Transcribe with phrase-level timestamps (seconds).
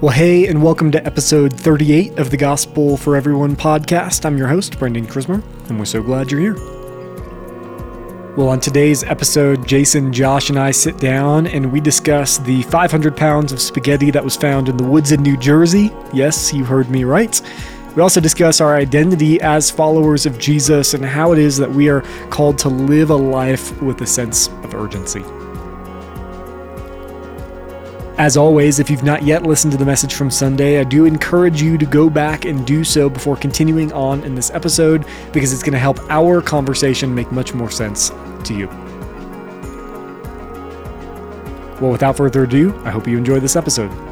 [0.00, 4.24] Well, hey, and welcome to episode 38 of the Gospel for Everyone podcast.
[4.24, 6.54] I'm your host, Brendan Krismer, and we're so glad you're here.
[8.36, 13.16] Well, on today's episode, Jason, Josh, and I sit down and we discuss the 500
[13.16, 15.90] pounds of spaghetti that was found in the woods in New Jersey.
[16.12, 17.42] Yes, you heard me right.
[17.96, 21.88] We also discuss our identity as followers of Jesus and how it is that we
[21.88, 25.24] are called to live a life with a sense of urgency.
[28.18, 31.62] As always, if you've not yet listened to the message from Sunday, I do encourage
[31.62, 35.62] you to go back and do so before continuing on in this episode because it's
[35.62, 38.10] going to help our conversation make much more sense
[38.42, 38.66] to you.
[41.80, 44.07] Well, without further ado, I hope you enjoy this episode.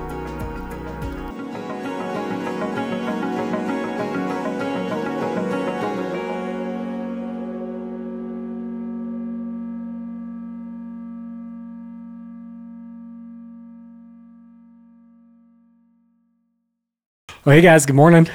[17.46, 18.28] Well, hey guys, good morning.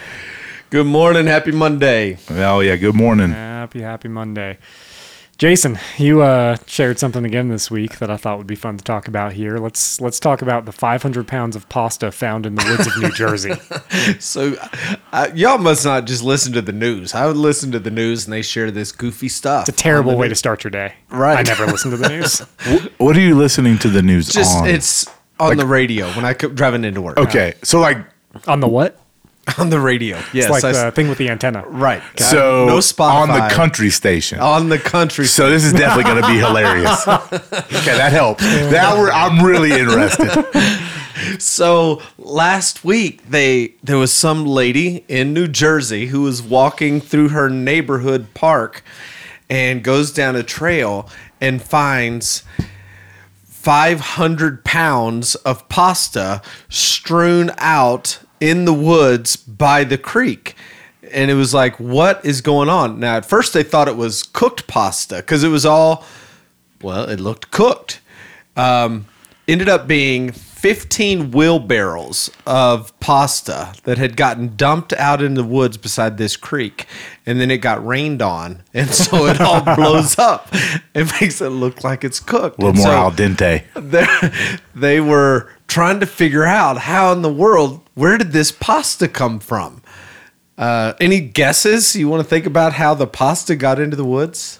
[0.69, 1.25] Good morning.
[1.25, 2.17] Happy Monday.
[2.29, 3.31] Oh yeah, good morning.
[3.31, 4.57] Happy, happy Monday.
[5.37, 8.83] Jason, you uh, shared something again this week that I thought would be fun to
[8.85, 9.57] talk about here.
[9.57, 13.11] Let's let's talk about the 500 pounds of pasta found in the woods of New
[13.11, 13.51] Jersey.
[14.19, 14.55] So,
[15.11, 17.13] uh, y'all must not just listen to the news.
[17.13, 19.67] I would listen to the news and they share this goofy stuff.
[19.67, 20.93] It's a terrible way to start your day.
[21.09, 21.37] Right.
[21.37, 22.39] I never listen to the news.
[22.97, 24.67] What are you listening to the news Just on?
[24.67, 25.05] it's
[25.37, 27.17] on the radio when I come driving into work.
[27.17, 27.55] okay.
[27.63, 27.97] So like,
[28.47, 28.97] On the what?
[29.57, 30.17] on the radio.
[30.33, 31.63] Yes, It's like I- the thing with the antenna.
[31.67, 32.01] right.
[32.17, 34.39] so no Spotify on the country station.
[34.39, 35.25] on the country.
[35.25, 37.07] so this is definitely going to be hilarious.
[37.07, 38.43] okay, that helps.
[38.43, 40.45] That we're, I'm really interested.
[41.37, 47.29] So last week they there was some lady in New Jersey who was walking through
[47.29, 48.83] her neighborhood park
[49.49, 51.07] and goes down a trail
[51.39, 52.43] and finds
[53.61, 60.55] 500 pounds of pasta strewn out in the woods by the creek.
[61.11, 62.99] And it was like, what is going on?
[62.99, 66.03] Now, at first they thought it was cooked pasta because it was all,
[66.81, 68.01] well, it looked cooked.
[68.57, 69.05] Um,
[69.47, 75.75] ended up being 15 wheelbarrows of pasta that had gotten dumped out in the woods
[75.75, 76.85] beside this creek.
[77.25, 78.61] And then it got rained on.
[78.73, 80.49] And so it all blows up.
[80.93, 82.59] It makes it look like it's cooked.
[82.59, 83.63] A little And more so- al dente.
[83.75, 89.07] they they were trying to figure out how in the world where did this pasta
[89.07, 89.81] come from
[90.59, 94.59] uh, any guesses you want to think about how the pasta got into the woods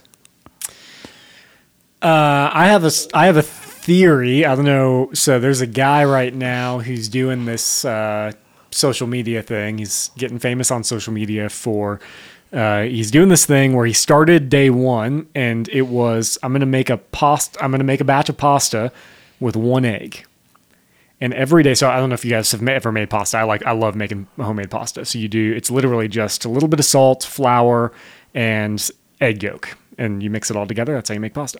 [2.02, 3.44] Uh, I have a s- I have a
[3.82, 4.46] theory.
[4.46, 5.10] I don't know.
[5.14, 8.32] So there's a guy right now who's doing this uh,
[8.72, 9.80] social media thing.
[9.80, 12.00] He's getting famous on social media for.
[12.54, 16.66] Uh, he's doing this thing where he started day one, and it was I'm gonna
[16.66, 17.64] make a pasta.
[17.64, 18.92] I'm gonna make a batch of pasta
[19.40, 20.26] with one egg.
[21.22, 23.38] And every day, so I don't know if you guys have ever made pasta.
[23.38, 25.06] I like, I love making homemade pasta.
[25.06, 27.94] So you do, it's literally just a little bit of salt, flour,
[28.34, 28.90] and
[29.22, 30.94] egg yolk, and you mix it all together.
[30.94, 31.60] That's how you make pasta.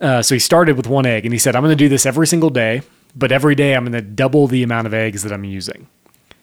[0.00, 2.06] Uh, so he started with one egg and he said, I'm going to do this
[2.06, 2.82] every single day,
[3.14, 5.88] but every day I'm going to double the amount of eggs that I'm using.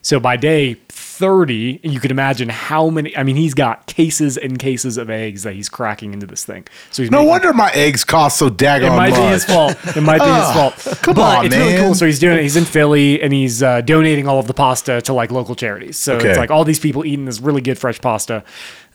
[0.03, 4.57] So by day 30, you can imagine how many, I mean, he's got cases and
[4.59, 6.66] cases of eggs that he's cracking into this thing.
[6.91, 9.19] So he's No making- wonder my eggs cost so daggone it might much.
[9.19, 9.75] be his fault.
[9.97, 11.01] It might be his fault.
[11.01, 11.95] come but on, it's really cool.
[11.95, 12.44] So he's doing it.
[12.44, 15.97] He's in Philly and he's uh, donating all of the pasta to like local charities.
[15.97, 16.29] So Okay.
[16.29, 18.44] it's like all these people eating this really good fresh pasta.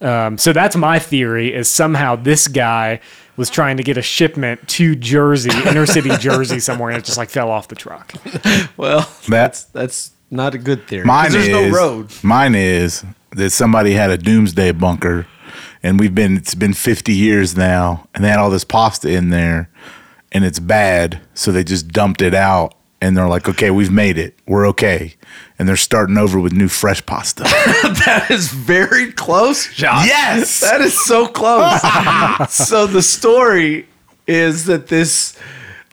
[0.00, 3.00] Um, so that's my theory: is somehow this guy
[3.42, 7.18] was trying to get a shipment to Jersey, inner city Jersey somewhere, and it just
[7.18, 8.12] like fell off the truck.
[8.76, 11.04] well That's that's not a good theory.
[11.04, 15.26] mine there's is no road mine is that somebody had a doomsday bunker,
[15.82, 19.30] and we've been it's been 50 years now, and they had all this pasta in
[19.30, 19.68] there,
[20.30, 24.16] and it's bad, so they just dumped it out, and they're like, okay, we've made
[24.16, 25.16] it, we're okay,
[25.58, 27.42] and they're starting over with new fresh pasta.
[28.06, 30.06] that is very close Josh.
[30.06, 30.60] Yes!
[30.60, 31.80] that is so close
[32.54, 33.88] so the story
[34.28, 35.36] is that this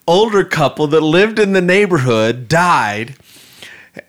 [0.08, 3.16] older couple that lived in the neighborhood died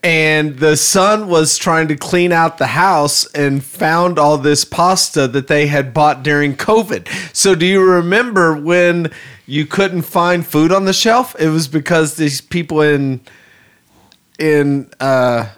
[0.02, 5.28] and the son was trying to clean out the house and found all this pasta
[5.28, 7.06] that they had bought during COVID.
[7.36, 9.10] So, do you remember when
[9.46, 11.36] you couldn't find food on the shelf?
[11.38, 13.20] It was because these people in
[14.38, 15.50] in uh,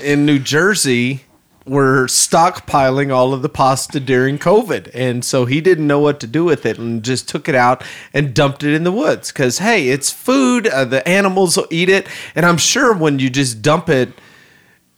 [0.00, 1.24] in New Jersey
[1.66, 4.90] were stockpiling all of the pasta during COVID.
[4.94, 7.84] And so he didn't know what to do with it and just took it out
[8.12, 9.30] and dumped it in the woods.
[9.30, 10.66] Because, hey, it's food.
[10.66, 12.06] Uh, the animals will eat it.
[12.34, 14.10] And I'm sure when you just dump it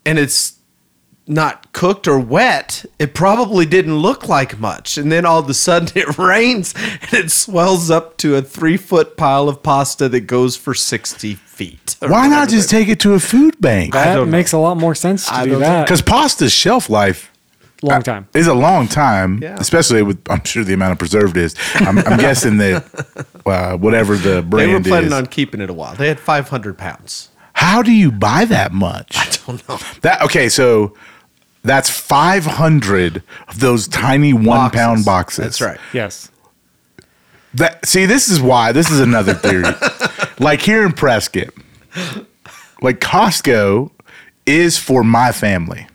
[0.07, 0.59] and it's
[1.27, 4.99] not cooked or wet, it probably didn't look like much.
[4.99, 8.77] And then all of a sudden it rains and it swells up to a three
[8.77, 11.97] foot pile of pasta that goes for 60 feet.
[12.01, 13.93] Why not just take it to a food bank?
[13.95, 14.33] That don't know.
[14.33, 15.85] makes a lot more sense to I do don't that.
[15.87, 17.31] Because pasta's shelf life
[17.83, 18.29] Long time.
[18.35, 19.57] is a long time, Yeah.
[19.59, 21.55] especially with I'm sure the amount of preservatives.
[21.75, 22.85] I'm, I'm guessing that
[23.47, 25.13] uh, whatever the brand They were brand planning is.
[25.13, 25.95] on keeping it a while.
[25.95, 27.29] They had 500 pounds.
[27.55, 29.13] how do you buy that much?
[29.17, 29.79] I don't know.
[30.03, 30.95] That okay, so
[31.63, 34.79] that's 500 of those tiny one Boxes.
[34.81, 35.45] pound boxes.
[35.45, 35.79] That's right.
[35.93, 36.31] Yes.
[37.55, 38.73] That see, this is why.
[38.73, 39.65] This is another theory.
[40.39, 41.49] like here in Prescott,
[42.83, 43.91] like Costco
[44.47, 45.87] is for my family.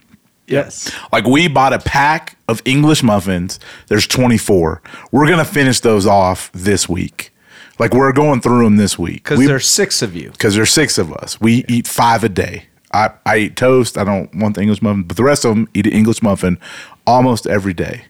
[0.47, 0.91] Yes.
[1.11, 3.59] Like we bought a pack of English muffins.
[3.87, 4.81] There's 24.
[5.11, 7.31] We're gonna finish those off this week.
[7.77, 10.31] Like we're going through them this week Because We- there's six of you.
[10.31, 11.39] because there's six of us.
[11.39, 12.65] We eat five a day.
[12.91, 13.97] I, I eat toast.
[13.99, 16.57] I don't want the English muffin, but the rest of them eat an English muffin
[17.05, 18.05] almost every day.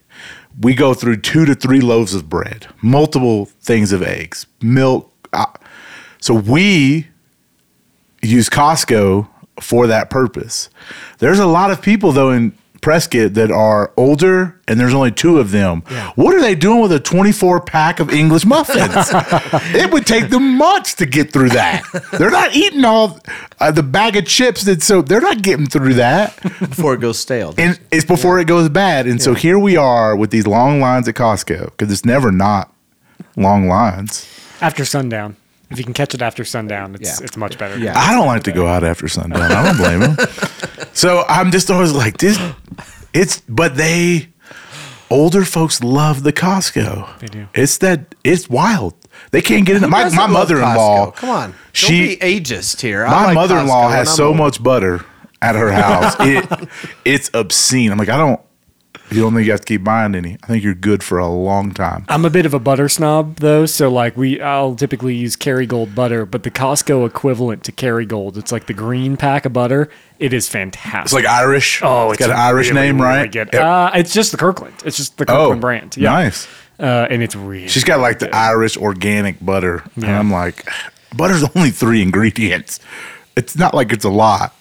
[0.62, 5.12] We go through two to three loaves of bread, multiple things of eggs, milk.
[5.34, 5.46] Uh,
[6.20, 7.08] so we
[8.22, 9.28] use Costco
[9.62, 10.70] for that purpose.
[11.20, 15.40] There's a lot of people though in Prescott that are older and there's only two
[15.40, 15.82] of them.
[16.16, 19.10] What are they doing with a 24 pack of English muffins?
[19.76, 21.84] it would take them months to get through that.
[22.14, 23.20] They're not eating all
[23.60, 26.42] uh, the bag of chips that so they're not getting through that.
[26.42, 27.54] Before it goes stale.
[27.58, 29.08] And it's before it goes bad.
[29.08, 32.74] And so here we are with these long lines at Costco because it's never not
[33.36, 34.28] long lines.
[34.62, 35.36] After sundown.
[35.72, 37.26] If you can catch it after sundown, it's Yeah.
[37.26, 37.78] it's much better.
[37.78, 37.94] Yeah.
[37.98, 39.42] I don't like to go out after sundown.
[39.52, 40.18] I don't blame him.
[40.94, 42.40] so I'm just always like this.
[43.14, 44.30] It's but they
[45.10, 47.20] older folks love the Costco.
[47.20, 47.48] They do.
[47.54, 48.96] It's that it's wild.
[49.32, 49.90] They can't get in.
[49.90, 51.12] My my mother in law.
[51.12, 51.16] Costco?
[51.16, 51.56] Come on.
[51.74, 53.06] she Don't be ageist here.
[53.06, 54.38] I my like mother in law Costco has I'm so old.
[54.38, 55.06] much butter
[55.42, 56.16] at her house.
[56.20, 56.70] it
[57.06, 57.92] it's obscene.
[57.92, 58.40] I'm like I don't.
[59.12, 60.38] You don't think you have to keep buying any?
[60.44, 62.06] I think you're good for a long time.
[62.10, 65.96] I'm a bit of a butter snob though, so like we I'll typically use Kerrygold
[65.96, 69.90] butter, but the Costco equivalent to Kerrygold, it's like the green pack of butter.
[70.20, 71.06] It is fantastic.
[71.06, 71.82] It's like Irish.
[71.84, 73.32] oh, it's got an Irish really, name, really right?
[73.32, 73.50] good.
[73.52, 73.62] Yep.
[73.62, 74.76] Uh, it's just the Kirkland.
[74.86, 75.98] It's just the oh, Kirkland brand.
[75.98, 76.12] Yeah.
[76.12, 76.48] nice.
[76.80, 79.84] Uh, and it's really She's got like the Irish organic butter.
[79.96, 80.66] And I'm like,
[81.18, 82.80] butter's only three ingredients.
[83.36, 84.56] It's not like it's a lot.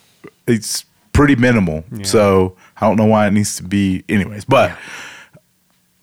[0.47, 1.85] It's pretty minimal.
[2.03, 4.45] So I don't know why it needs to be anyways.
[4.45, 4.77] But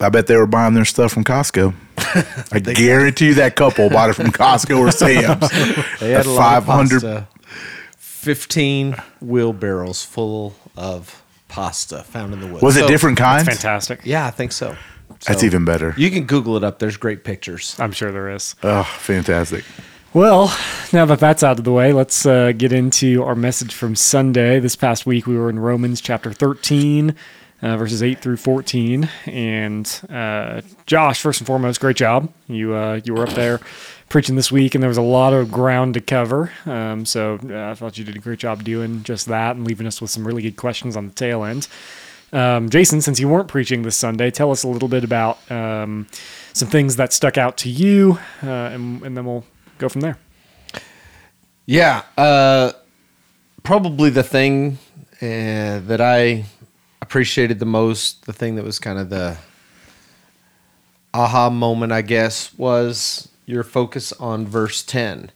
[0.00, 1.74] I bet they were buying their stuff from Costco.
[2.52, 5.50] I guarantee you that couple bought it from Costco or Sam's.
[6.00, 7.28] They had The a lot of pasta.
[7.98, 12.62] 15 wheelbarrows full of pasta found in the woods.
[12.62, 13.46] Was it So- different kinds?
[13.46, 14.00] fantastic.
[14.04, 14.76] Yeah, I think so.
[15.26, 15.94] That's even better.
[15.96, 16.78] You can Google it up.
[16.78, 17.74] There's great pictures.
[17.78, 18.54] I'm sure there is.
[18.62, 19.64] Oh, fantastic.
[20.16, 20.50] Well,
[20.94, 24.58] now that that's out of the way, let's uh, get into our message from Sunday.
[24.60, 27.14] This past week, we were in Romans chapter 13,
[27.60, 29.10] uh, verses 8 through 14.
[29.26, 32.32] And uh, Josh, first and foremost, great job.
[32.48, 33.60] You uh, you were up there
[34.08, 36.50] preaching this week, and there was a lot of ground to cover.
[36.64, 39.86] Um, so uh, I thought you did a great job doing just that and leaving
[39.86, 41.68] us with some really good questions on the tail end.
[42.32, 46.06] Um, Jason, since you weren't preaching this Sunday, tell us a little bit about um,
[46.54, 49.44] some things that stuck out to you, uh, and, and then we'll
[49.78, 50.18] go from there.
[51.66, 52.72] Yeah, uh,
[53.62, 54.78] probably the thing
[55.16, 56.44] uh, that I
[57.02, 59.38] appreciated the most, the thing that was kind of the
[61.12, 65.30] aha moment, I guess, was your focus on verse 10,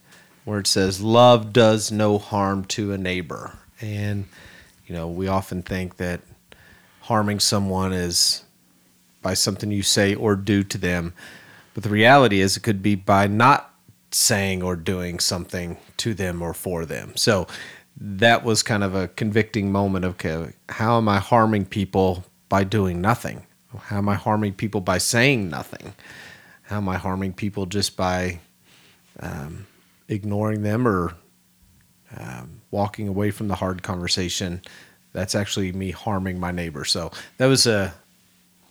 [0.45, 3.57] where it says, Love does no harm to a neighbor.
[3.79, 4.25] And,
[4.85, 6.21] you know, we often think that
[7.01, 8.43] harming someone is
[9.21, 11.13] by something you say or do to them.
[11.73, 13.70] But the reality is, it could be by not
[14.11, 17.13] saying or doing something to them or for them.
[17.15, 17.47] So
[17.97, 22.63] that was kind of a convicting moment of okay, how am I harming people by
[22.63, 23.45] doing nothing?
[23.77, 25.93] How am I harming people by saying nothing?
[26.63, 28.39] How am I harming people just by
[29.19, 29.67] um,
[30.07, 31.15] ignoring them or
[32.17, 34.61] um, walking away from the hard conversation?
[35.13, 36.85] That's actually me harming my neighbor.
[36.85, 37.93] So that was a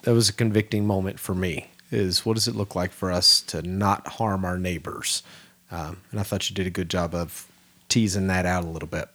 [0.02, 3.40] that was a convicting moment for me is what does it look like for us
[3.40, 5.22] to not harm our neighbors
[5.70, 7.46] um, and i thought you did a good job of
[7.88, 9.08] teasing that out a little bit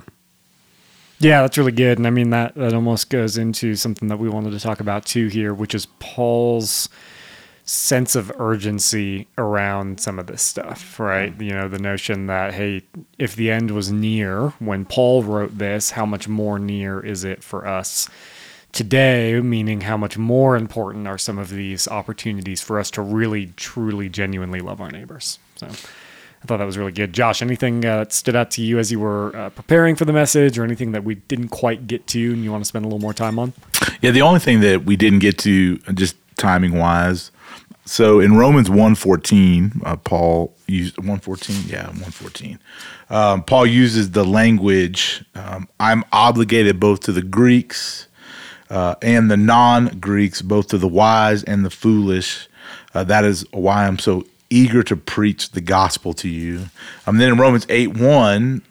[1.20, 1.98] Yeah, that's really good.
[1.98, 5.06] And I mean, that, that almost goes into something that we wanted to talk about
[5.06, 6.90] too here, which is Paul's
[7.64, 11.40] sense of urgency around some of this stuff, right?
[11.42, 12.84] You know, the notion that, hey,
[13.18, 17.44] if the end was near when Paul wrote this, how much more near is it
[17.44, 18.08] for us
[18.76, 19.40] today?
[19.42, 24.10] Meaning, how much more important are some of these opportunities for us to really, truly,
[24.10, 25.40] genuinely love our neighbors?
[25.56, 25.68] So.
[25.68, 27.12] I thought that was really good.
[27.12, 30.14] Josh, anything uh, that stood out to you as you were uh, preparing for the
[30.14, 32.88] message or anything that we didn't quite get to and you want to spend a
[32.88, 33.54] little more time on?
[34.00, 37.32] Yeah, the only thing that we didn't get to, just timing wise,
[37.86, 42.60] So in Romans 114, uh, Paul used 114, yeah, 114.
[43.10, 48.08] Um, Paul uses the language, um, I'm obligated both to the Greeks
[48.70, 52.48] uh, and the non-Greeks, both to the wise and the foolish.
[52.94, 56.66] Uh, that is why I'm so eager to preach the gospel to you.
[57.06, 58.62] Um, then in Romans 8 1,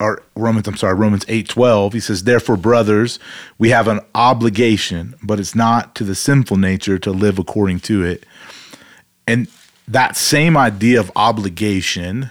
[0.00, 3.18] or Romans, I'm sorry, Romans 8 12, he says, Therefore, brothers,
[3.58, 8.04] we have an obligation, but it's not to the sinful nature to live according to
[8.04, 8.24] it.
[9.26, 9.48] And
[9.88, 12.30] that same idea of obligation,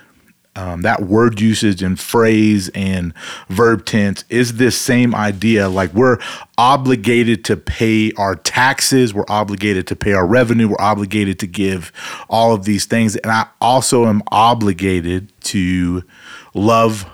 [0.55, 3.13] um, that word usage and phrase and
[3.50, 5.67] verb tense is this same idea.
[5.67, 6.19] Like we're
[6.57, 11.91] obligated to pay our taxes, we're obligated to pay our revenue, we're obligated to give
[12.29, 13.15] all of these things.
[13.15, 16.03] And I also am obligated to
[16.53, 17.05] love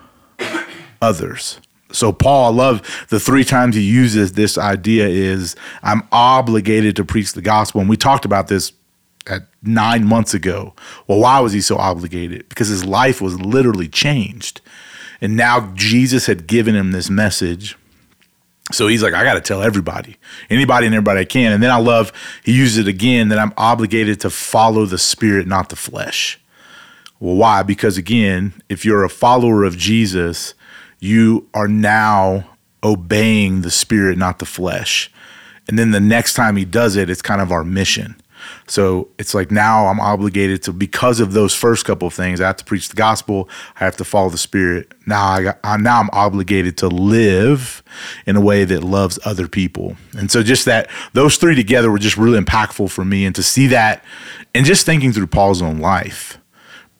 [1.01, 1.60] others.
[1.91, 7.05] So Paul, I love the three times he uses this idea is I'm obligated to
[7.05, 7.81] preach the gospel.
[7.81, 8.74] And we talked about this
[9.27, 10.73] at nine months ago.
[11.07, 12.49] Well, why was he so obligated?
[12.49, 14.61] Because his life was literally changed.
[15.21, 17.77] And now Jesus had given him this message.
[18.71, 20.17] So he's like, I got to tell everybody,
[20.49, 21.51] anybody and everybody I can.
[21.51, 25.47] And then I love, he uses it again that I'm obligated to follow the spirit,
[25.47, 26.39] not the flesh.
[27.19, 27.63] Well, why?
[27.63, 30.53] Because again, if you're a follower of Jesus,
[30.99, 32.47] you are now
[32.83, 35.11] obeying the spirit, not the flesh.
[35.67, 38.15] And then the next time he does it, it's kind of our mission.
[38.67, 42.41] So it's like now I'm obligated to because of those first couple of things.
[42.41, 43.50] I have to preach the gospel.
[43.75, 44.93] I have to follow the spirit.
[45.05, 47.84] Now I got I, now I'm obligated to live
[48.25, 49.96] in a way that loves other people.
[50.17, 53.25] And so just that those three together were just really impactful for me.
[53.25, 54.03] And to see that,
[54.53, 56.38] and just thinking through Paul's own life,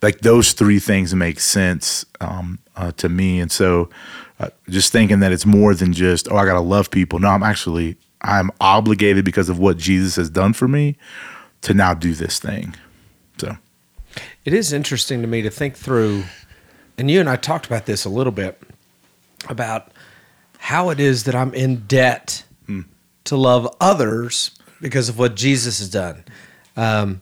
[0.01, 3.39] like those three things make sense um, uh, to me.
[3.39, 3.89] And so
[4.39, 7.19] uh, just thinking that it's more than just oh I got to love people.
[7.19, 10.97] No, I'm actually I'm obligated because of what Jesus has done for me
[11.61, 12.75] to now do this thing.
[13.38, 13.57] So
[14.45, 16.23] it is interesting to me to think through,
[16.97, 18.61] and you and I talked about this a little bit
[19.47, 19.91] about
[20.57, 22.81] how it is that I'm in debt hmm.
[23.25, 26.25] to love others because of what Jesus has done.
[26.75, 27.21] Um,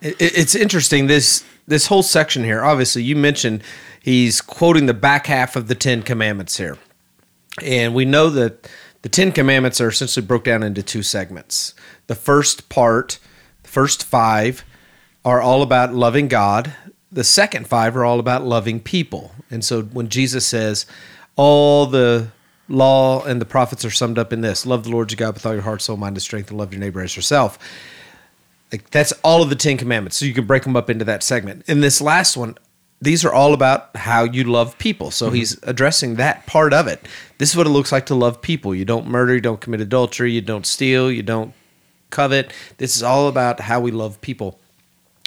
[0.00, 2.64] it, it's interesting this this whole section here.
[2.64, 3.62] Obviously, you mentioned
[4.00, 6.76] he's quoting the back half of the Ten Commandments here,
[7.62, 8.68] and we know that
[9.02, 11.74] the Ten Commandments are essentially broke down into two segments.
[12.06, 13.18] The first part,
[13.62, 14.64] the first five,
[15.24, 16.74] are all about loving God.
[17.10, 19.32] The second five are all about loving people.
[19.50, 20.86] And so when Jesus says,
[21.36, 22.28] all the
[22.68, 25.44] law and the prophets are summed up in this love the Lord your God with
[25.44, 27.58] all your heart, soul, mind, and strength, and love your neighbor as yourself.
[28.70, 30.16] Like that's all of the Ten Commandments.
[30.16, 31.68] So you can break them up into that segment.
[31.68, 32.56] In this last one,
[33.02, 35.10] these are all about how you love people.
[35.10, 35.34] So mm-hmm.
[35.34, 37.06] he's addressing that part of it.
[37.38, 38.74] This is what it looks like to love people.
[38.74, 41.52] You don't murder, you don't commit adultery, you don't steal, you don't
[42.10, 42.52] covet.
[42.78, 44.60] This is all about how we love people.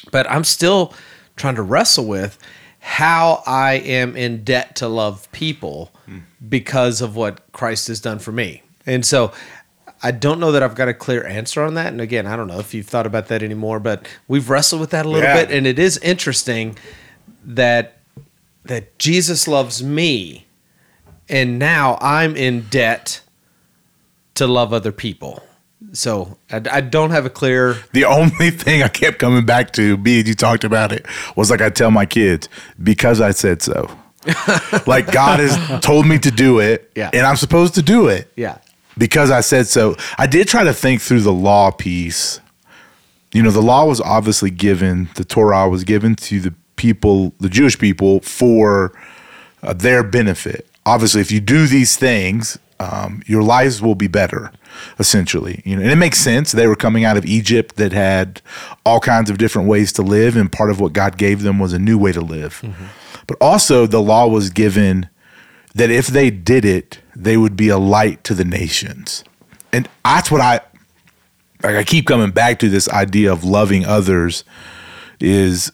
[0.09, 0.93] But I'm still
[1.35, 2.39] trying to wrestle with
[2.79, 6.21] how I am in debt to love people mm.
[6.47, 8.63] because of what Christ has done for me.
[8.85, 9.33] And so
[10.01, 11.87] I don't know that I've got a clear answer on that.
[11.87, 14.91] And again, I don't know if you've thought about that anymore, but we've wrestled with
[14.91, 15.43] that a little yeah.
[15.43, 15.51] bit.
[15.51, 16.77] And it is interesting
[17.45, 17.99] that
[18.63, 20.45] that Jesus loves me
[21.29, 23.21] and now I'm in debt
[24.35, 25.41] to love other people.
[25.93, 27.77] So I, I, don't have a clear.
[27.93, 31.61] The only thing I kept coming back to, B, you talked about it, was like
[31.61, 32.49] I tell my kids,
[32.81, 33.89] because I said so.
[34.87, 37.11] like God has told me to do it, yeah.
[37.13, 38.31] and I'm supposed to do it.
[38.35, 38.57] Yeah.
[38.97, 39.95] Because I said so.
[40.17, 42.39] I did try to think through the law piece.
[43.33, 47.49] You know, the law was obviously given, the Torah was given to the people, the
[47.49, 48.97] Jewish people, for
[49.63, 50.67] uh, their benefit.
[50.85, 54.51] Obviously, if you do these things, um, your lives will be better,
[54.99, 55.61] essentially.
[55.65, 56.51] You know, and it makes sense.
[56.51, 58.41] They were coming out of Egypt that had
[58.85, 61.73] all kinds of different ways to live, and part of what God gave them was
[61.73, 62.61] a new way to live.
[62.63, 62.85] Mm-hmm.
[63.27, 65.09] But also, the law was given
[65.73, 69.23] that if they did it, they would be a light to the nations,
[69.71, 70.59] and that's what I
[71.63, 71.75] like.
[71.75, 74.43] I keep coming back to this idea of loving others.
[75.21, 75.71] Is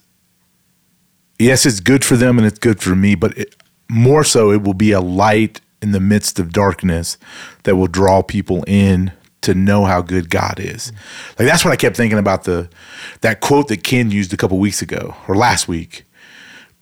[1.42, 3.56] yes, it's good for them and it's good for me, but it,
[3.90, 7.18] more so, it will be a light in the midst of darkness
[7.64, 10.92] that will draw people in to know how good God is.
[11.40, 12.70] Like that's what I kept thinking about the
[13.22, 16.06] that quote that Ken used a couple weeks ago or last week,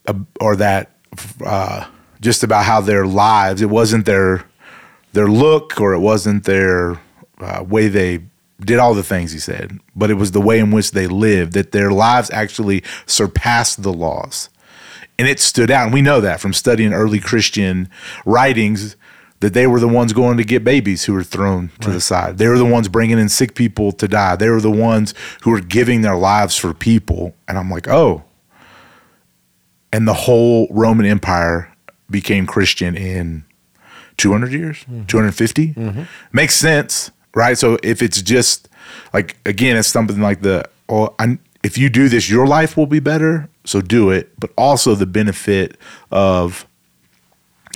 [0.07, 0.91] uh, or that
[1.45, 1.87] uh,
[2.19, 3.61] just about how their lives.
[3.61, 4.45] It wasn't their
[5.13, 6.99] their look or it wasn't their
[7.39, 8.23] uh, way they
[8.59, 11.53] did all the things he said, but it was the way in which they lived
[11.53, 14.49] that their lives actually surpassed the laws.
[15.17, 15.85] And it stood out.
[15.85, 17.89] And we know that from studying early Christian
[18.25, 18.95] writings
[19.41, 22.37] that they were the ones going to get babies who were thrown to the side.
[22.37, 24.35] They were the ones bringing in sick people to die.
[24.35, 27.35] They were the ones who were giving their lives for people.
[27.47, 28.23] And I'm like, oh.
[29.93, 31.73] And the whole Roman Empire
[32.09, 33.45] became Christian in
[34.17, 35.05] 200 years, hmm.
[35.05, 35.73] 250.
[35.73, 36.03] Mm-hmm.
[36.33, 37.57] Makes sense, right?
[37.57, 38.69] So if it's just
[39.13, 42.87] like, again, it's something like the, oh, I, if you do this, your life will
[42.87, 43.49] be better.
[43.65, 44.39] So do it.
[44.39, 45.77] But also the benefit
[46.11, 46.65] of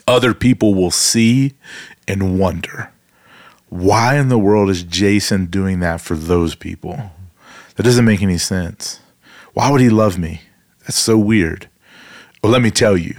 [0.07, 1.53] other people will see
[2.07, 2.91] and wonder
[3.73, 7.11] why in the world is Jason doing that for those people?
[7.75, 8.99] That doesn't make any sense.
[9.53, 10.41] Why would he love me?
[10.81, 11.67] That's so weird.
[12.43, 13.15] Well, let me tell you,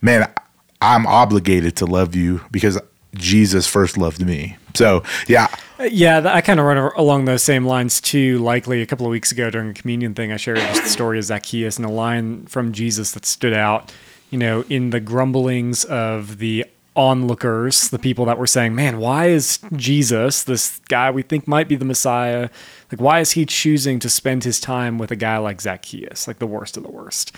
[0.00, 0.32] man,
[0.80, 2.78] I'm obligated to love you because
[3.16, 4.56] Jesus first loved me.
[4.76, 8.38] So, yeah, Yeah, I kind of run along those same lines too.
[8.38, 11.18] Likely a couple of weeks ago during a communion thing, I shared just the story
[11.18, 13.92] of Zacchaeus and a line from Jesus that stood out.
[14.30, 16.64] You know, in the grumblings of the
[16.96, 21.68] onlookers, the people that were saying, "Man, why is Jesus, this guy we think might
[21.68, 22.48] be the Messiah,
[22.90, 26.38] like why is he choosing to spend his time with a guy like Zacchaeus, like
[26.38, 27.32] the worst of the worst?"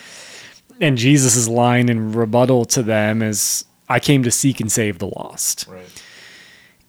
[0.80, 5.08] And Jesus' line in rebuttal to them is, "I came to seek and save the
[5.08, 5.66] lost."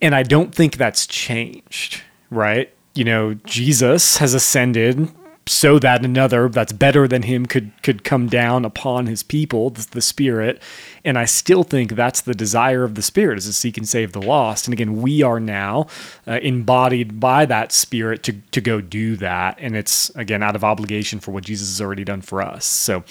[0.01, 2.74] And I don't think that's changed, right?
[2.96, 5.10] You know, Jesus has ascended
[5.50, 10.01] so that another that's better than him could could come down upon his people, the,
[10.01, 10.62] Spirit.
[11.03, 14.12] And I still think that's the desire of the Spirit is to seek and save
[14.12, 14.68] the lost.
[14.68, 15.88] And again, we are now
[16.27, 19.58] uh, embodied by that Spirit to to go do that.
[19.60, 22.65] And it's again out of obligation for what Jesus has already done for us.
[22.65, 23.03] So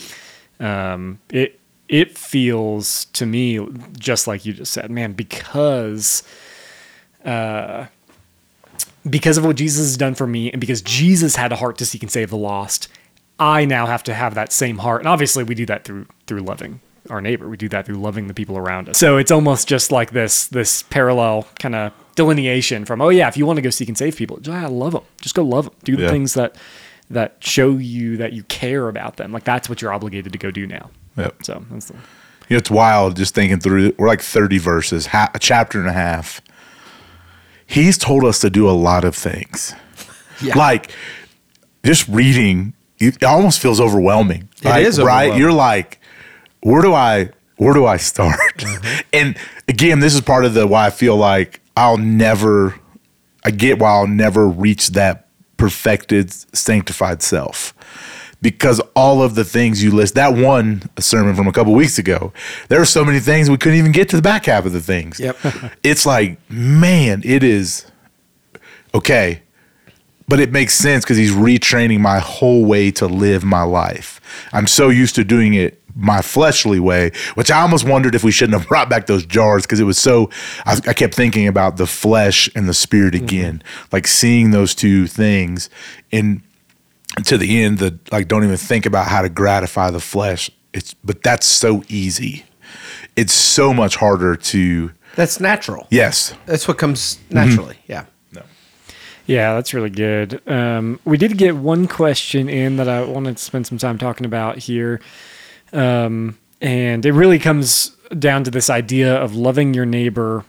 [0.60, 3.66] um, it it feels to me
[3.98, 6.22] just like you just said, man, because
[7.28, 7.86] Uh,
[9.08, 11.86] because of what Jesus has done for me and because Jesus had a heart to
[11.86, 12.88] seek and save the lost,
[13.38, 15.00] I now have to have that same heart.
[15.02, 17.48] And obviously we do that through through loving our neighbor.
[17.48, 18.98] We do that through loving the people around us.
[18.98, 23.36] So it's almost just like this this parallel kind of delineation from oh yeah, if
[23.36, 25.02] you want to go seek and save people, yeah, love them.
[25.20, 25.74] Just go love them.
[25.84, 26.10] Do the Yeah.
[26.10, 26.56] things that
[27.10, 29.32] that show you that you care about them.
[29.32, 30.90] Like that's what you're obligated to go do now.
[31.16, 31.44] Yep.
[31.44, 31.94] So that's the,
[32.50, 33.92] it's wild just thinking through.
[33.98, 36.40] We're like 30 verses, ha- a chapter and a half.
[37.68, 39.74] He's told us to do a lot of things.
[40.56, 40.90] Like
[41.84, 44.48] just reading, it almost feels overwhelming.
[44.62, 45.36] It Like, is right.
[45.36, 46.00] You're like,
[46.62, 48.38] where do I where do I start?
[48.56, 49.00] Mm-hmm.
[49.12, 49.36] and
[49.68, 52.74] again, this is part of the why I feel like I'll never
[53.44, 55.28] I get why I'll never reach that
[55.58, 57.74] perfected, sanctified self.
[58.40, 62.32] Because all of the things you list, that one sermon from a couple weeks ago,
[62.68, 64.80] there are so many things we couldn't even get to the back half of the
[64.80, 65.18] things.
[65.18, 65.38] Yep.
[65.82, 67.86] it's like, man, it is
[68.94, 69.42] okay.
[70.28, 74.20] But it makes sense because he's retraining my whole way to live my life.
[74.52, 78.30] I'm so used to doing it my fleshly way, which I almost wondered if we
[78.30, 80.30] shouldn't have brought back those jars because it was so.
[80.64, 83.24] I, I kept thinking about the flesh and the spirit mm-hmm.
[83.24, 85.68] again, like seeing those two things.
[86.12, 86.42] And
[87.26, 90.50] to the end, the like, don't even think about how to gratify the flesh.
[90.72, 92.44] It's but that's so easy.
[93.16, 94.92] It's so much harder to.
[95.16, 95.86] That's natural.
[95.90, 97.76] Yes, That's what comes naturally.
[97.88, 98.04] Yeah.
[98.32, 98.42] No.
[99.26, 100.40] Yeah, that's really good.
[100.48, 104.26] Um, we did get one question in that I wanted to spend some time talking
[104.26, 105.00] about here.
[105.72, 110.44] Um, and it really comes down to this idea of loving your neighbor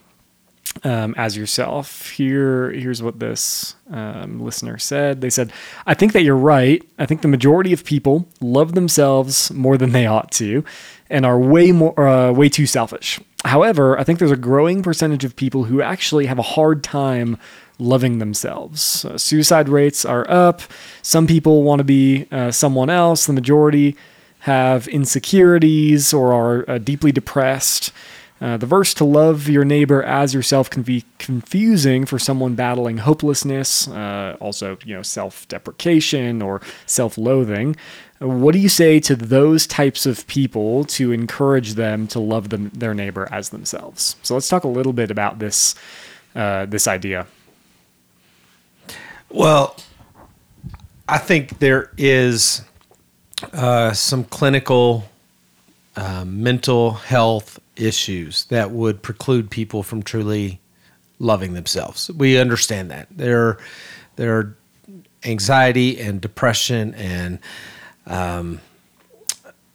[0.83, 2.09] um, as yourself.
[2.09, 5.21] Here, here's what this um, listener said.
[5.21, 5.51] They said,
[5.85, 6.83] "I think that you're right.
[6.97, 10.63] I think the majority of people love themselves more than they ought to,
[11.09, 13.19] and are way more, uh, way too selfish.
[13.45, 17.37] However, I think there's a growing percentage of people who actually have a hard time."
[17.81, 19.05] Loving themselves.
[19.05, 20.61] Uh, suicide rates are up.
[21.01, 23.25] Some people want to be uh, someone else.
[23.25, 23.95] The majority
[24.39, 27.93] have insecurities or are uh, deeply depressed.
[28.41, 32.99] Uh, the verse to love your neighbor as yourself can be confusing for someone battling
[32.99, 37.75] hopelessness, uh, also you know self-deprecation or self-loathing.
[38.21, 42.47] Uh, What do you say to those types of people to encourage them to love
[42.49, 44.15] them, their neighbor as themselves?
[44.23, 45.75] So let's talk a little bit about this
[46.35, 47.27] uh, this idea.
[49.29, 49.75] Well,
[51.07, 52.63] I think there is
[53.53, 55.09] uh, some clinical
[55.95, 60.59] uh, mental health issues that would preclude people from truly
[61.19, 62.09] loving themselves.
[62.11, 63.57] We understand that there,
[64.15, 64.57] there are
[65.23, 67.39] anxiety and depression and
[68.07, 68.61] um,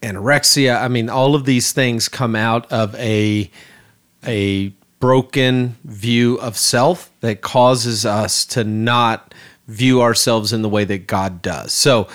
[0.02, 0.80] anorexia.
[0.80, 3.50] I mean, all of these things come out of a
[4.26, 9.34] a broken view of self that causes us to not
[9.68, 11.72] view ourselves in the way that God does.
[11.72, 12.08] So,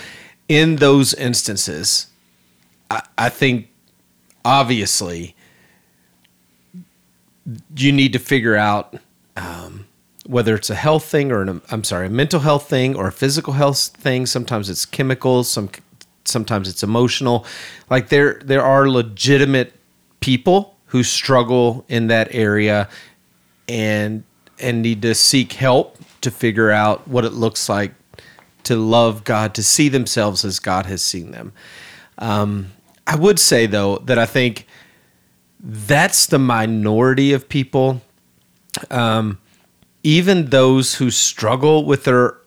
[0.47, 2.07] in those instances,
[2.89, 3.69] I, I think
[4.43, 5.35] obviously
[7.75, 8.95] you need to figure out
[9.35, 9.85] um,
[10.25, 13.11] whether it's a health thing or an I'm sorry, a mental health thing or a
[13.11, 14.25] physical health thing.
[14.25, 15.49] Sometimes it's chemicals.
[15.49, 15.69] Some
[16.25, 17.45] sometimes it's emotional.
[17.89, 19.73] Like there there are legitimate
[20.19, 22.89] people who struggle in that area
[23.67, 24.23] and
[24.59, 27.93] and need to seek help to figure out what it looks like
[28.63, 31.53] to love God, to see themselves as God has seen them.
[32.17, 32.71] Um,
[33.07, 34.67] I would say though that I think
[35.59, 38.01] that's the minority of people.
[38.89, 39.39] Um,
[40.03, 42.37] even those who struggle with their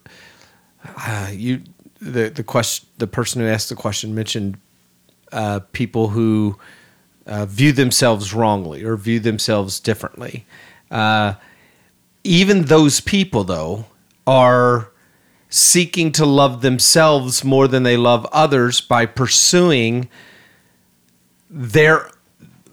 [0.96, 1.62] uh, you
[2.00, 4.58] the the question the person who asked the question mentioned
[5.32, 6.58] uh, people who
[7.26, 10.46] uh, view themselves wrongly or view themselves differently.
[10.90, 11.34] Uh,
[12.24, 13.86] even those people, though,
[14.26, 14.90] are
[15.48, 20.08] seeking to love themselves more than they love others by pursuing
[21.50, 22.10] their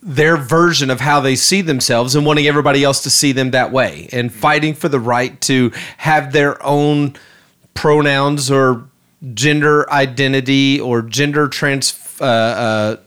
[0.01, 3.71] their version of how they see themselves and wanting everybody else to see them that
[3.71, 7.15] way and fighting for the right to have their own
[7.73, 8.87] pronouns or
[9.33, 12.97] gender identity or gender trans uh, uh,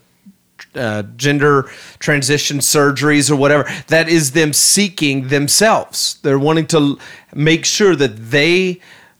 [0.75, 3.69] uh, gender transition surgeries or whatever.
[3.87, 6.19] That is them seeking themselves.
[6.23, 6.97] They're wanting to
[7.33, 8.79] make sure that they,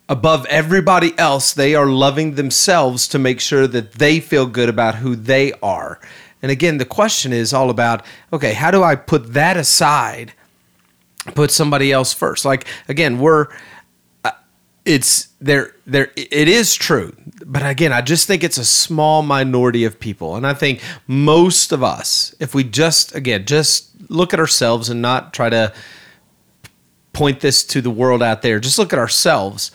[0.10, 4.96] above everybody else, they are loving themselves to make sure that they feel good about
[4.96, 6.00] who they are.
[6.44, 10.34] And again, the question is all about okay, how do I put that aside,
[11.34, 12.44] put somebody else first?
[12.44, 13.48] Like, again, we're
[14.26, 14.32] uh,
[14.84, 17.16] it's there there it is true.
[17.46, 20.36] But again i just think it's a small minority of people.
[20.36, 25.02] And i think most of us if we just again just look at ourselves and
[25.02, 25.74] not try to
[27.14, 29.72] point this to the world out there just look at ourselves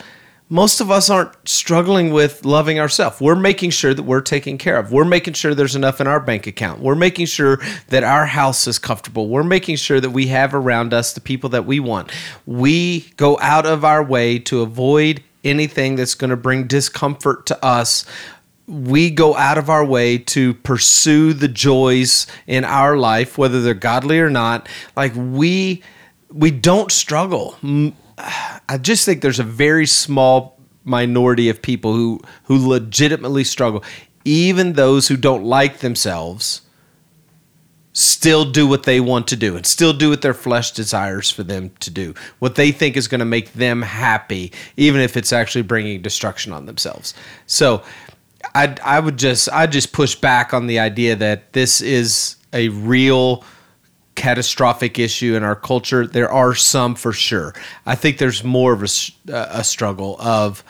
[0.50, 3.20] most of us aren't struggling with loving ourselves.
[3.20, 4.92] We're making sure that we're taken care of.
[4.92, 6.80] We're making sure there's enough in our bank account.
[6.80, 9.28] We're making sure that our house is comfortable.
[9.28, 12.10] We're making sure that we have around us the people that we want.
[12.46, 17.64] We go out of our way to avoid anything that's going to bring discomfort to
[17.64, 18.04] us
[18.66, 23.72] we go out of our way to pursue the joys in our life whether they're
[23.72, 25.82] godly or not like we
[26.30, 27.56] we don't struggle
[28.18, 33.84] I just think there's a very small minority of people who who legitimately struggle.
[34.24, 36.62] Even those who don't like themselves
[37.92, 41.42] still do what they want to do and still do what their flesh desires for
[41.42, 42.14] them to do.
[42.38, 46.52] What they think is going to make them happy even if it's actually bringing destruction
[46.52, 47.14] on themselves.
[47.46, 47.82] So
[48.54, 52.68] I I would just I just push back on the idea that this is a
[52.68, 53.44] real
[54.18, 56.04] catastrophic issue in our culture.
[56.04, 57.54] There are some for sure.
[57.86, 58.88] I think there's more of a,
[59.32, 60.64] a struggle of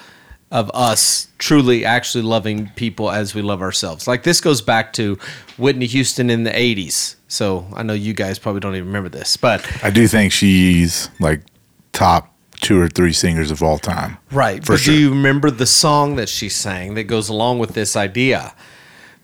[0.50, 4.06] of us truly actually loving people as we love ourselves.
[4.06, 5.18] Like this goes back to
[5.58, 7.16] Whitney Houston in the 80s.
[7.26, 11.10] So I know you guys probably don't even remember this, but I do think she's
[11.20, 11.42] like
[11.92, 14.16] top two or three singers of all time.
[14.30, 14.64] Right.
[14.64, 14.94] For but sure.
[14.94, 18.54] do you remember the song that she sang that goes along with this idea?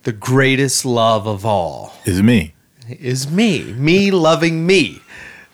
[0.02, 2.53] The greatest love of all is it me
[2.88, 5.00] is me, me loving me.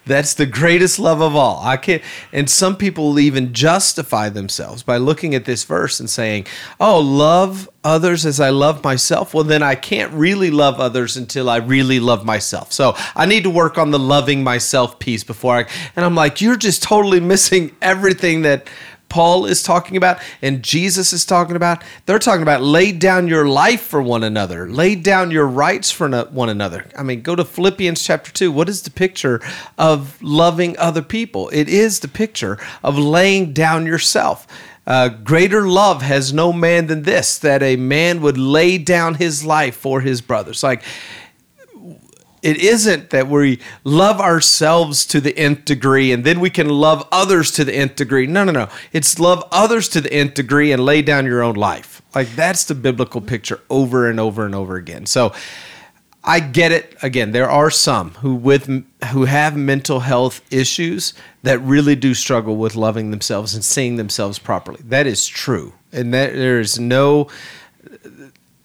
[0.07, 1.61] That's the greatest love of all.
[1.63, 6.47] I can't, and some people even justify themselves by looking at this verse and saying,
[6.81, 11.49] "Oh, love others as I love myself." Well, then I can't really love others until
[11.49, 12.73] I really love myself.
[12.73, 15.67] So I need to work on the loving myself piece before I.
[15.95, 18.69] And I'm like, you're just totally missing everything that
[19.11, 21.83] Paul is talking about and Jesus is talking about.
[22.07, 26.09] They're talking about lay down your life for one another, lay down your rights for
[26.09, 26.87] one another.
[26.97, 28.51] I mean, go to Philippians chapter 2.
[28.51, 29.43] What is the picture
[29.77, 31.51] of loving other people?
[31.51, 34.47] It is the picture of laying down yourself.
[34.87, 39.45] Uh, greater love has no man than this, that a man would lay down his
[39.45, 40.63] life for his brothers.
[40.63, 40.83] Like,
[42.43, 47.07] it isn't that we love ourselves to the nth degree and then we can love
[47.13, 48.27] others to the nth degree.
[48.27, 48.69] No, no, no.
[48.93, 52.03] It's love others to the nth degree and lay down your own life.
[52.15, 55.07] Like that's the biblical picture over and over and over again.
[55.07, 55.33] So
[56.23, 56.97] I get it.
[57.03, 58.67] Again, there are some who with
[59.11, 64.39] who have mental health issues that really do struggle with loving themselves and seeing themselves
[64.39, 64.81] properly.
[64.85, 65.73] That is true.
[65.93, 67.29] And that there is no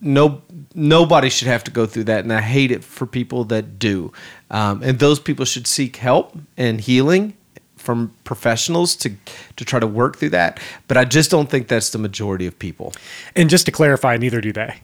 [0.02, 0.42] no
[0.76, 4.12] nobody should have to go through that and i hate it for people that do
[4.52, 7.36] um, and those people should seek help and healing
[7.78, 9.12] from professionals to
[9.56, 12.58] to try to work through that but i just don't think that's the majority of
[12.60, 12.94] people
[13.36, 14.76] and just to clarify neither do they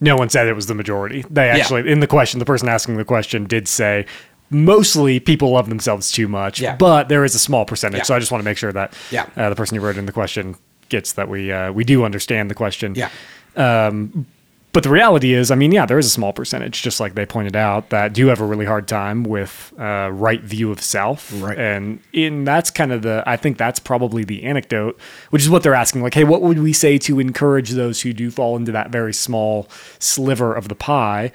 [0.00, 1.92] no one said it was the majority they actually yeah.
[1.92, 4.06] in the question the person asking the question did say
[4.50, 6.76] mostly people love themselves too much yeah.
[6.76, 8.04] but there is a small percentage yeah.
[8.04, 9.26] so i just want to make sure that yeah.
[9.36, 10.54] Uh, the person who wrote in the question
[10.90, 13.10] gets that we uh, we do understand the question yeah
[13.56, 14.26] um,
[14.74, 17.24] but the reality is, I mean, yeah, there is a small percentage, just like they
[17.24, 21.32] pointed out, that do have a really hard time with uh, right view of self.
[21.40, 21.56] Right.
[21.56, 24.98] And in that's kind of the, I think that's probably the anecdote,
[25.30, 26.02] which is what they're asking.
[26.02, 29.14] Like, hey, what would we say to encourage those who do fall into that very
[29.14, 29.68] small
[30.00, 31.30] sliver of the pie?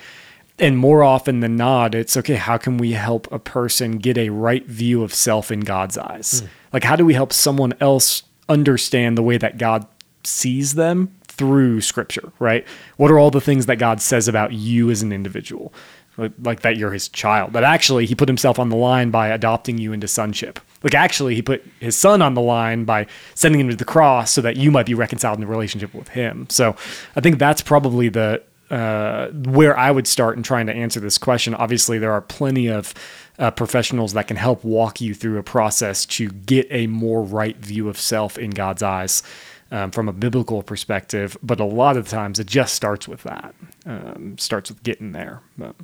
[0.60, 4.32] And more often than not, it's okay, how can we help a person get a
[4.32, 6.44] right view of self in God's eyes?
[6.74, 9.88] Like, how do we help someone else understand the way that God
[10.26, 12.68] sees them through scripture, right?
[12.98, 15.74] What are all the things that God says about you as an individual?
[16.18, 17.54] Like, that you're his child.
[17.54, 20.60] That actually he put himself on the line by adopting you into sonship.
[20.84, 24.32] Like actually he put his son on the line by sending him to the cross
[24.32, 26.46] so that you might be reconciled in a relationship with him.
[26.50, 26.76] So
[27.16, 31.18] I think that's probably the uh, where I would start in trying to answer this
[31.18, 31.56] question.
[31.56, 32.94] Obviously, there are plenty of
[33.40, 37.58] uh, professionals that can help walk you through a process to get a more right
[37.58, 39.24] view of self in God's eyes
[39.72, 41.38] um, from a biblical perspective.
[41.44, 43.56] But a lot of times, it just starts with that.
[43.86, 45.42] Um, starts with getting there.
[45.58, 45.76] But,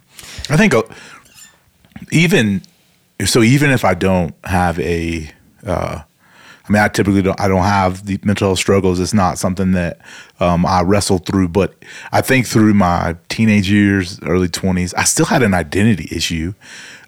[0.49, 0.83] I think uh,
[2.11, 2.61] even
[3.25, 5.31] so, even if I don't have a,
[5.65, 6.01] uh,
[6.67, 7.39] I mean, I typically don't.
[7.39, 8.99] I don't have the mental health struggles.
[8.99, 9.99] It's not something that
[10.39, 11.49] um, I wrestle through.
[11.49, 11.75] But
[12.11, 16.53] I think through my teenage years, early twenties, I still had an identity issue.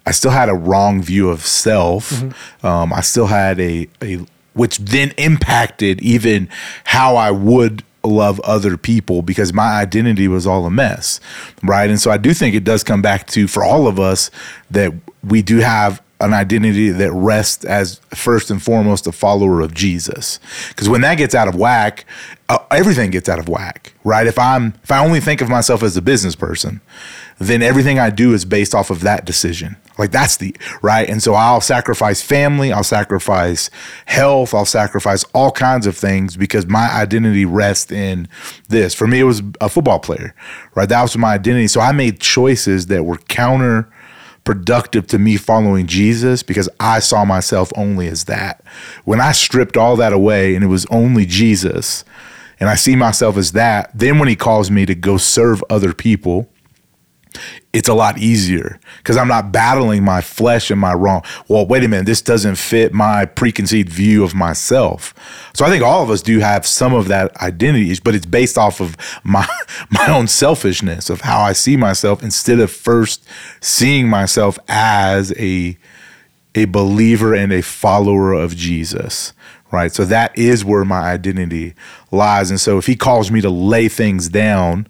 [0.06, 2.22] I still had a wrong view of self.
[2.64, 4.24] Um, I still had a a
[4.58, 6.48] which then impacted even
[6.84, 11.20] how I would love other people because my identity was all a mess,
[11.62, 11.88] right?
[11.88, 14.30] And so I do think it does come back to for all of us
[14.70, 14.92] that
[15.22, 20.40] we do have an identity that rests as first and foremost a follower of Jesus.
[20.68, 22.04] Because when that gets out of whack,
[22.48, 24.26] uh, everything gets out of whack, right?
[24.26, 26.80] If I'm if I only think of myself as a business person,
[27.38, 29.76] then everything I do is based off of that decision.
[29.96, 31.08] Like that's the right.
[31.08, 33.70] And so I'll sacrifice family, I'll sacrifice
[34.06, 38.28] health, I'll sacrifice all kinds of things because my identity rests in
[38.68, 38.94] this.
[38.94, 40.34] For me, it was a football player,
[40.74, 40.88] right?
[40.88, 41.68] That was my identity.
[41.68, 43.90] So I made choices that were counter
[44.44, 48.64] productive to me following Jesus because I saw myself only as that.
[49.04, 52.04] When I stripped all that away and it was only Jesus
[52.58, 55.92] and I see myself as that, then when he calls me to go serve other
[55.92, 56.48] people,
[57.72, 61.22] it's a lot easier because I'm not battling my flesh and my wrong.
[61.48, 65.14] Well, wait a minute, this doesn't fit my preconceived view of myself.
[65.54, 68.58] So I think all of us do have some of that identity, but it's based
[68.58, 69.46] off of my
[69.90, 73.26] my own selfishness of how I see myself instead of first
[73.60, 75.76] seeing myself as a
[76.54, 79.32] a believer and a follower of Jesus.
[79.70, 79.92] Right.
[79.92, 81.74] So that is where my identity
[82.10, 82.50] lies.
[82.50, 84.88] And so if he calls me to lay things down,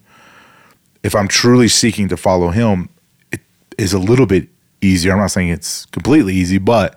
[1.02, 2.88] if I'm truly seeking to follow him,
[3.32, 3.40] it
[3.76, 4.48] is a little bit
[4.80, 5.12] easier.
[5.12, 6.96] I'm not saying it's completely easy, but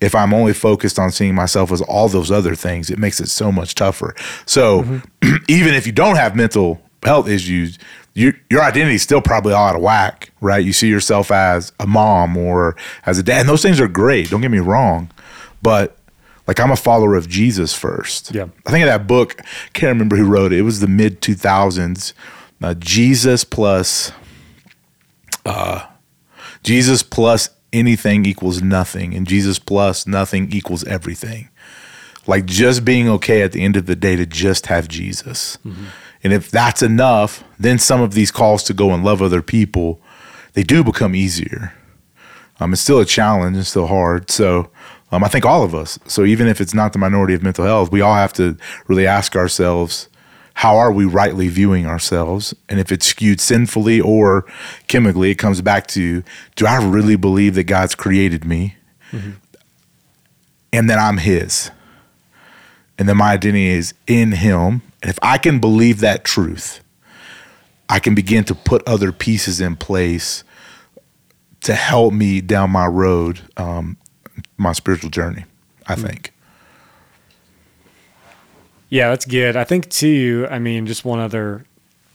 [0.00, 3.28] if I'm only focused on seeing myself as all those other things, it makes it
[3.28, 4.14] so much tougher.
[4.46, 5.36] So mm-hmm.
[5.48, 7.78] even if you don't have mental health issues,
[8.14, 10.64] your your identity is still probably all out of whack, right?
[10.64, 12.76] You see yourself as a mom or
[13.06, 14.30] as a dad, and those things are great.
[14.30, 15.10] Don't get me wrong,
[15.62, 15.96] but
[16.46, 18.34] like I'm a follower of Jesus first.
[18.34, 18.48] Yeah.
[18.66, 19.40] I think of that book.
[19.72, 20.58] Can't remember who wrote it.
[20.58, 22.12] It was the mid 2000s.
[22.62, 24.12] Uh, Jesus plus
[25.46, 25.86] uh,
[26.62, 31.48] Jesus plus anything equals nothing, and Jesus plus nothing equals everything.
[32.26, 35.56] Like just being okay at the end of the day to just have Jesus.
[36.22, 40.00] And if that's enough, then some of these calls to go and love other people,
[40.52, 41.72] they do become easier.
[42.60, 44.30] Um, it's still a challenge it's still hard.
[44.30, 44.70] So
[45.10, 45.98] um, I think all of us.
[46.06, 49.06] So even if it's not the minority of mental health, we all have to really
[49.06, 50.09] ask ourselves,
[50.54, 52.54] how are we rightly viewing ourselves?
[52.68, 54.44] And if it's skewed sinfully or
[54.88, 56.22] chemically, it comes back to,
[56.56, 58.76] do I really believe that God's created me
[60.72, 61.70] and that I'm His?
[62.98, 64.82] And that my identity is in Him.
[65.02, 66.80] And if I can believe that truth,
[67.88, 70.44] I can begin to put other pieces in place
[71.62, 73.96] to help me down my road, um,
[74.56, 75.44] my spiritual journey,
[75.86, 76.32] I think.
[78.90, 79.56] Yeah, that's good.
[79.56, 80.46] I think too.
[80.50, 81.64] I mean, just one other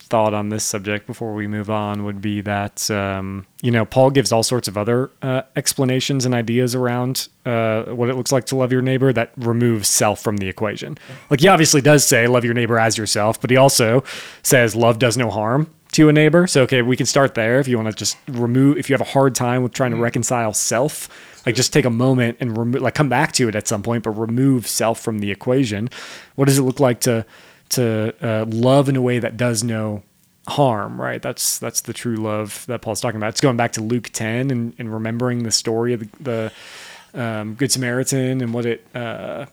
[0.08, 4.12] thought on this subject before we move on would be that um, you know Paul
[4.12, 8.46] gives all sorts of other uh, explanations and ideas around uh, what it looks like
[8.46, 10.98] to love your neighbor that removes self from the equation.
[11.30, 14.04] Like he obviously does say love your neighbor as yourself, but he also
[14.44, 16.46] says love does no harm to a neighbor.
[16.46, 19.02] So okay, we can start there if you want to just remove if you have
[19.02, 21.10] a hard time with trying to reconcile self
[21.46, 24.04] like just take a moment and remove like come back to it at some point
[24.04, 25.90] but remove self from the equation.
[26.36, 27.26] What does it look like to
[27.70, 30.04] to uh, love in a way that does no
[30.48, 31.22] harm right?
[31.22, 33.30] That's that's the true love that paul's talking about.
[33.30, 36.52] It's going back to luke 10 and, and remembering the story of the,
[37.14, 39.46] the um, good samaritan and what it uh,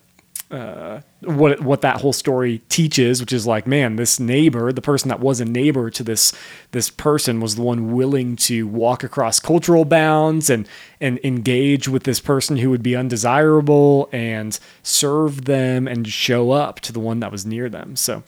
[0.52, 5.08] uh, what what that whole story teaches, which is like, man, this neighbor, the person
[5.08, 6.32] that was a neighbor to this
[6.72, 10.68] this person, was the one willing to walk across cultural bounds and
[11.00, 16.80] and engage with this person who would be undesirable and serve them and show up
[16.80, 17.96] to the one that was near them.
[17.96, 18.22] So.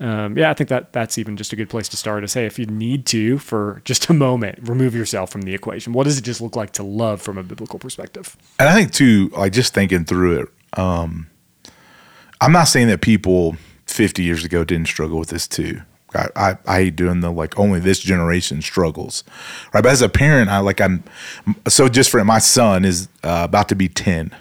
[0.00, 2.22] Um, yeah, I think that that's even just a good place to start.
[2.22, 5.92] To say if you need to, for just a moment, remove yourself from the equation.
[5.92, 8.36] What does it just look like to love from a biblical perspective?
[8.60, 11.26] And I think too, like just thinking through it, um,
[12.40, 15.82] I'm not saying that people 50 years ago didn't struggle with this too.
[16.14, 19.24] I, I, I hate doing the like only this generation struggles,
[19.74, 19.82] right?
[19.82, 21.04] But as a parent, I like I'm
[21.68, 24.34] so just for my son is uh, about to be 10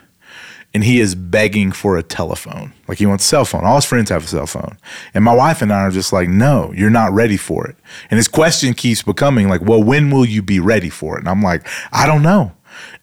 [0.74, 2.74] and he is begging for a telephone.
[2.88, 3.64] Like he wants a cell phone.
[3.64, 4.78] All his friends have a cell phone.
[5.14, 7.76] And my wife and I are just like, no, you're not ready for it.
[8.12, 11.22] And his question keeps becoming like, well, when will you be ready for it?
[11.22, 12.52] And I'm like, I don't know.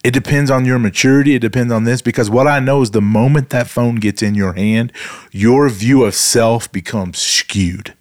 [0.05, 1.35] It depends on your maturity.
[1.35, 4.35] It depends on this because what I know is the moment that phone gets in
[4.35, 4.93] your hand,
[5.33, 7.95] your view of self becomes skewed,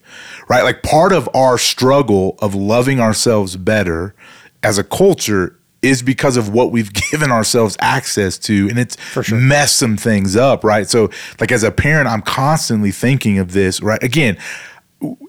[0.50, 0.64] right?
[0.64, 4.14] Like part of our struggle of loving ourselves better
[4.62, 9.38] as a culture is because of what we've given ourselves access to and it's sure.
[9.38, 11.10] messed some things up right so
[11.42, 14.38] like as a parent i'm constantly thinking of this right again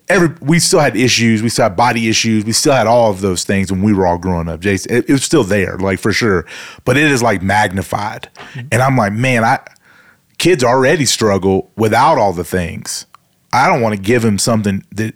[0.08, 3.20] every we still had issues we still had body issues we still had all of
[3.20, 4.94] those things when we were all growing up jason.
[4.94, 6.46] It, it was still there like for sure.
[6.84, 8.28] But it is like magnified.
[8.34, 8.68] Mm-hmm.
[8.72, 9.60] and i'm like man i
[10.38, 13.06] kids already struggle without all the things.
[13.52, 15.14] I don't want to give him something that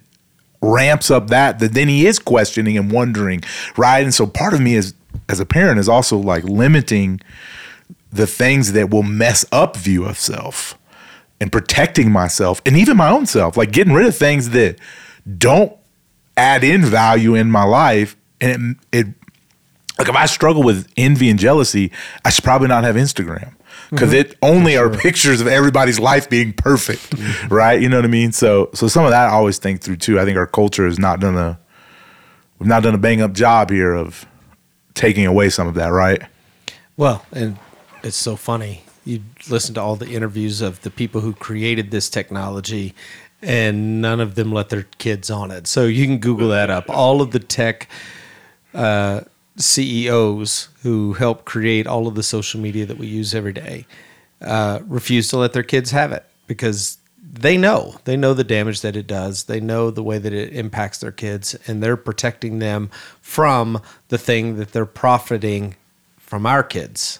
[0.61, 3.41] ramps up that that then he is questioning and wondering
[3.77, 4.03] right?
[4.03, 4.93] And so part of me is
[5.29, 7.21] as a parent is also like limiting
[8.11, 10.78] the things that will mess up view of self
[11.41, 14.77] and protecting myself and even my own self like getting rid of things that
[15.37, 15.75] don't
[16.37, 19.07] add in value in my life and it, it
[19.97, 21.91] like if i struggle with envy and jealousy
[22.25, 23.53] i should probably not have instagram
[23.89, 24.31] because mm-hmm.
[24.31, 24.91] it only sure.
[24.91, 27.53] are pictures of everybody's life being perfect mm-hmm.
[27.53, 29.97] right you know what i mean so so some of that i always think through
[29.97, 31.59] too i think our culture has not done a
[32.59, 34.25] we've not done a bang up job here of
[34.99, 36.21] taking away some of that, right?
[36.97, 37.57] Well, and
[38.03, 38.83] it's so funny.
[39.05, 42.93] You listen to all the interviews of the people who created this technology,
[43.41, 45.67] and none of them let their kids on it.
[45.67, 46.89] So you can Google that up.
[46.89, 47.87] All of the tech
[48.73, 49.21] uh,
[49.57, 53.85] CEOs who help create all of the social media that we use every day
[54.41, 56.97] uh, refuse to let their kids have it because
[57.31, 60.53] they know they know the damage that it does they know the way that it
[60.53, 62.89] impacts their kids and they're protecting them
[63.21, 65.75] from the thing that they're profiting
[66.17, 67.19] from our kids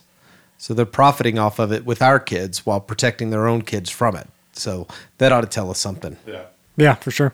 [0.59, 4.15] so they're profiting off of it with our kids while protecting their own kids from
[4.15, 6.43] it so that ought to tell us something yeah
[6.77, 7.33] yeah for sure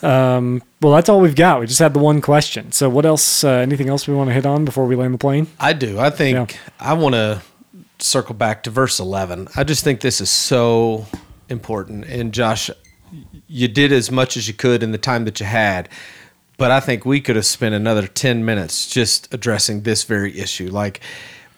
[0.00, 3.44] um, well that's all we've got we just had the one question so what else
[3.44, 5.98] uh, anything else we want to hit on before we land the plane i do
[5.98, 6.58] i think yeah.
[6.80, 7.42] i want to
[7.98, 11.04] circle back to verse 11 i just think this is so
[11.48, 12.04] important.
[12.06, 12.70] And Josh,
[13.46, 15.88] you did as much as you could in the time that you had.
[16.56, 20.68] But I think we could have spent another 10 minutes just addressing this very issue.
[20.68, 21.00] Like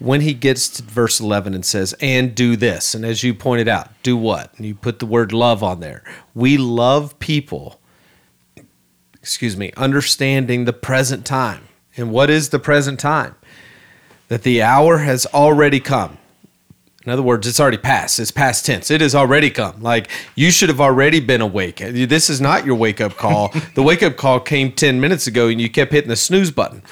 [0.00, 2.94] when he gets to verse 11 and says, and do this.
[2.94, 4.52] And as you pointed out, do what?
[4.56, 6.02] And you put the word love on there.
[6.34, 7.80] We love people,
[9.20, 11.68] excuse me, understanding the present time.
[11.96, 13.36] And what is the present time?
[14.28, 16.16] That the hour has already come.
[17.04, 18.20] In other words, it's already passed.
[18.20, 18.90] It's past tense.
[18.90, 19.82] It has already come.
[19.82, 21.76] Like you should have already been awake.
[21.76, 23.52] This is not your wake up call.
[23.74, 26.82] the wake up call came 10 minutes ago and you kept hitting the snooze button.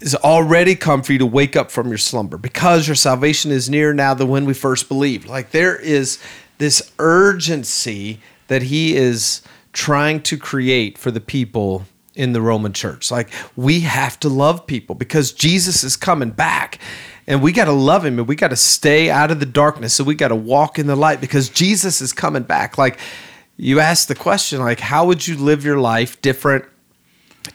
[0.00, 3.70] It's already come for you to wake up from your slumber because your salvation is
[3.70, 5.28] near now than when we first believed.
[5.28, 6.18] Like there is
[6.58, 13.10] this urgency that he is trying to create for the people in the Roman church.
[13.10, 16.80] Like we have to love people because Jesus is coming back
[17.26, 19.94] and we got to love him and we got to stay out of the darkness
[19.94, 22.98] so we got to walk in the light because jesus is coming back like
[23.56, 26.64] you asked the question like how would you live your life different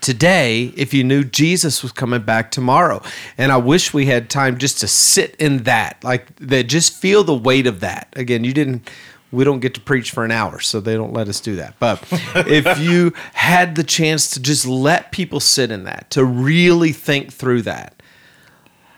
[0.01, 3.01] today if you knew jesus was coming back tomorrow
[3.37, 7.23] and i wish we had time just to sit in that like that just feel
[7.23, 8.89] the weight of that again you didn't
[9.31, 11.75] we don't get to preach for an hour, so they don't let us do that.
[11.79, 12.03] But
[12.35, 17.31] if you had the chance to just let people sit in that, to really think
[17.31, 18.01] through that,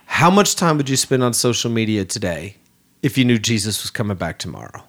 [0.05, 2.57] how much time would you spend on social media today
[3.01, 4.83] if you knew Jesus was coming back tomorrow?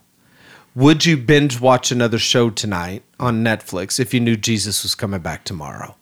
[0.75, 5.21] Would you binge watch another show tonight on Netflix if you knew Jesus was coming
[5.21, 5.97] back tomorrow?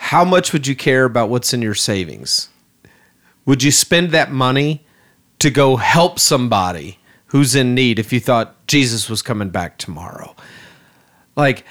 [0.00, 2.48] How much would you care about what's in your savings?
[3.44, 4.84] Would you spend that money
[5.38, 10.34] to go help somebody who's in need if you thought Jesus was coming back tomorrow?
[11.36, 11.64] Like,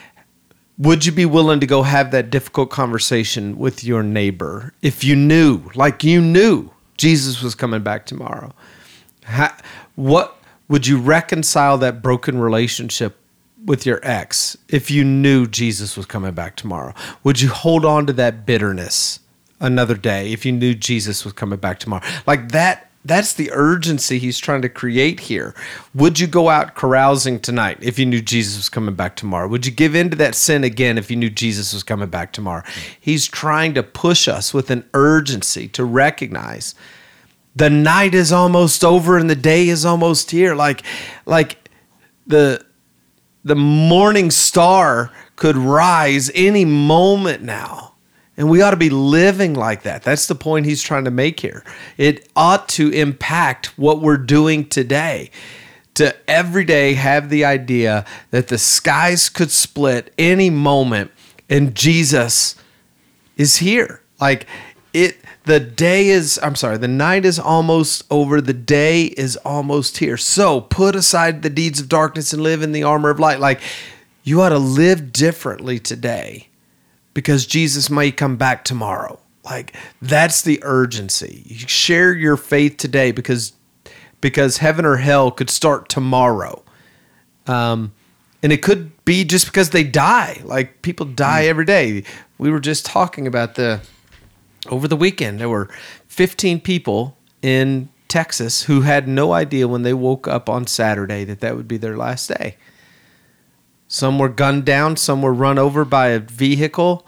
[0.77, 5.15] would you be willing to go have that difficult conversation with your neighbor if you
[5.15, 8.53] knew, like you knew, Jesus was coming back tomorrow?
[9.23, 9.57] How,
[9.95, 10.37] what
[10.69, 13.17] would you reconcile that broken relationship
[13.65, 16.93] with your ex if you knew Jesus was coming back tomorrow?
[17.23, 19.19] Would you hold on to that bitterness
[19.59, 22.03] another day if you knew Jesus was coming back tomorrow?
[22.25, 25.55] Like that that's the urgency he's trying to create here.
[25.95, 29.47] Would you go out carousing tonight if you knew Jesus was coming back tomorrow?
[29.47, 32.33] Would you give in to that sin again if you knew Jesus was coming back
[32.33, 32.63] tomorrow?
[32.99, 36.75] He's trying to push us with an urgency to recognize
[37.55, 40.55] the night is almost over and the day is almost here.
[40.55, 40.83] Like
[41.25, 41.57] like
[42.27, 42.65] the
[43.43, 47.93] the morning star could rise any moment now.
[48.37, 50.03] And we ought to be living like that.
[50.03, 51.63] That's the point he's trying to make here.
[51.97, 55.31] It ought to impact what we're doing today.
[55.95, 61.11] To every day have the idea that the skies could split any moment
[61.49, 62.55] and Jesus
[63.35, 64.01] is here.
[64.21, 64.45] Like
[64.93, 65.17] it
[65.49, 70.15] the day is I'm sorry, the night is almost over, the day is almost here.
[70.15, 73.39] So put aside the deeds of darkness and live in the armor of light.
[73.39, 73.59] Like
[74.23, 76.47] you ought to live differently today
[77.13, 79.19] because Jesus may come back tomorrow.
[79.43, 81.43] Like that's the urgency.
[81.45, 83.53] You share your faith today because
[84.21, 86.61] because heaven or hell could start tomorrow.
[87.47, 87.93] Um,
[88.43, 90.41] and it could be just because they die.
[90.43, 92.03] Like people die every day.
[92.37, 93.81] We were just talking about the
[94.67, 95.39] over the weekend.
[95.39, 95.69] There were
[96.07, 101.39] 15 people in Texas who had no idea when they woke up on Saturday that
[101.39, 102.57] that would be their last day.
[103.87, 107.07] Some were gunned down, some were run over by a vehicle,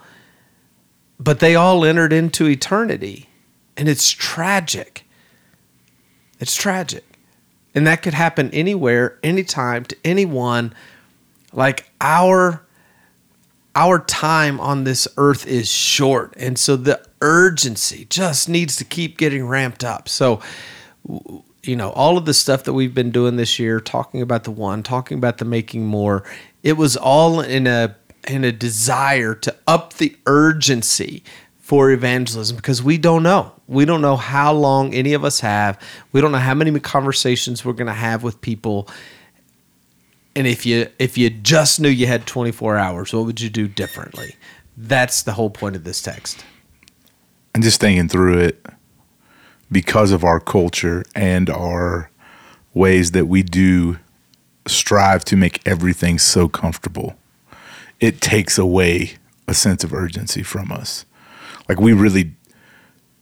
[1.19, 3.29] but they all entered into eternity.
[3.77, 5.05] And it's tragic.
[6.39, 7.05] It's tragic.
[7.73, 10.73] And that could happen anywhere, anytime, to anyone.
[11.53, 12.65] Like our
[13.75, 16.33] our time on this earth is short.
[16.37, 20.09] And so the urgency just needs to keep getting ramped up.
[20.09, 20.41] So
[21.63, 24.51] you know, all of the stuff that we've been doing this year, talking about the
[24.51, 26.23] one, talking about the making more,
[26.63, 27.95] it was all in a
[28.27, 31.23] in a desire to up the urgency
[31.59, 33.53] for evangelism because we don't know.
[33.67, 35.79] We don't know how long any of us have.
[36.11, 38.87] We don't know how many conversations we're going to have with people.
[40.35, 43.67] And if you if you just knew you had 24 hours, what would you do
[43.67, 44.35] differently?
[44.77, 46.43] That's the whole point of this text.
[47.53, 48.65] And just thinking through it
[49.71, 52.09] because of our culture and our
[52.73, 53.99] ways that we do
[54.67, 57.17] strive to make everything so comfortable
[58.01, 59.13] it takes away
[59.47, 61.05] a sense of urgency from us.
[61.69, 62.33] Like we really,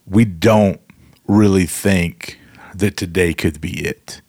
[0.08, 0.80] we don't
[1.28, 2.40] really think
[2.74, 4.22] that today could be it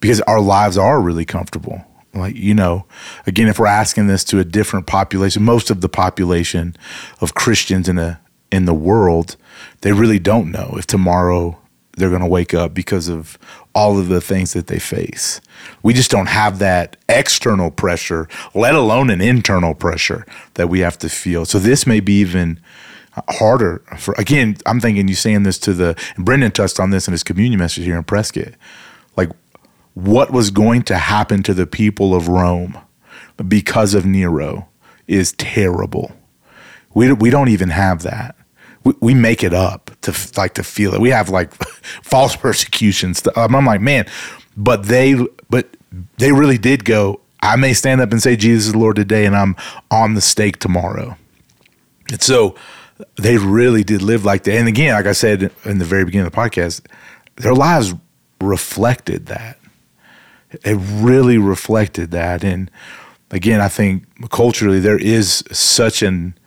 [0.00, 1.84] because our lives are really comfortable.
[2.18, 2.86] Like, you know,
[3.26, 6.76] again, if we're asking this to a different population, most of the population
[7.20, 9.36] of Christians in a in the world,
[9.82, 11.58] they really don't know if tomorrow
[11.98, 13.38] they're going to wake up because of
[13.74, 15.40] all of the things that they face.
[15.82, 20.96] We just don't have that external pressure, let alone an internal pressure that we have
[20.98, 21.44] to feel.
[21.44, 22.60] So this may be even
[23.28, 27.08] harder for again, I'm thinking you saying this to the and Brendan touched on this
[27.08, 28.54] in his communion message here in Prescott.
[29.16, 29.30] Like
[30.04, 32.78] what was going to happen to the people of Rome
[33.46, 34.68] because of Nero
[35.06, 36.12] is terrible.
[36.94, 38.36] We we don't even have that
[38.84, 41.00] we, we make it up to like to feel it.
[41.00, 41.52] We have like
[42.02, 43.22] false persecutions.
[43.36, 44.06] I'm like, man,
[44.56, 45.14] but they,
[45.50, 45.68] but
[46.16, 47.20] they really did go.
[47.40, 49.56] I may stand up and say Jesus is Lord today, and I'm
[49.90, 51.16] on the stake tomorrow.
[52.10, 52.56] And so
[53.16, 54.56] they really did live like that.
[54.56, 56.84] And again, like I said in the very beginning of the podcast,
[57.36, 57.94] their lives
[58.40, 59.57] reflected that.
[60.50, 62.42] It really reflected that.
[62.42, 62.70] And
[63.30, 66.38] again, I think culturally there is such an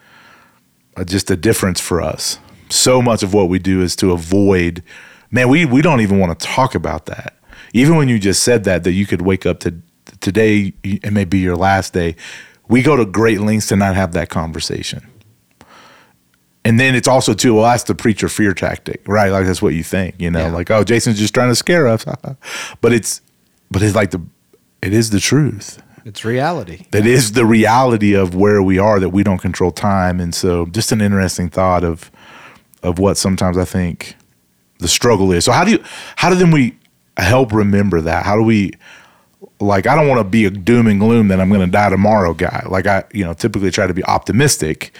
[1.06, 2.39] just a difference for us.
[2.70, 4.84] So much of what we do is to avoid.
[5.30, 7.38] Man, we we don't even want to talk about that.
[7.74, 9.82] Even when you just said that, that you could wake up to
[10.20, 12.16] today, it may be your last day.
[12.68, 15.08] We go to great lengths to not have that conversation.
[16.64, 19.30] And then it's also too, well, that's the preacher fear tactic, right?
[19.30, 20.52] Like that's what you think, you know, yeah.
[20.52, 22.06] like, oh, Jason's just trying to scare us.
[22.82, 23.22] but it's,
[23.72, 24.22] but it's like the,
[24.82, 25.82] it is the truth.
[26.03, 26.86] It's reality.
[26.91, 28.99] That is the reality of where we are.
[28.99, 32.11] That we don't control time, and so just an interesting thought of
[32.84, 34.15] of what sometimes I think
[34.80, 35.45] the struggle is.
[35.45, 35.84] So how do you
[36.15, 36.76] how do then we
[37.17, 38.26] help remember that?
[38.26, 38.72] How do we
[39.59, 41.89] like I don't want to be a doom and gloom that I'm going to die
[41.89, 42.65] tomorrow guy.
[42.67, 44.95] Like I you know typically try to be optimistic,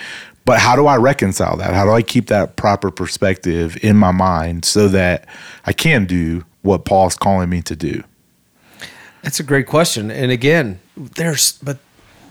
[0.46, 1.74] but how do I reconcile that?
[1.74, 5.28] How do I keep that proper perspective in my mind so that
[5.66, 8.04] I can do what Paul's calling me to do?
[9.24, 10.10] That's a great question.
[10.10, 11.80] And again, there's but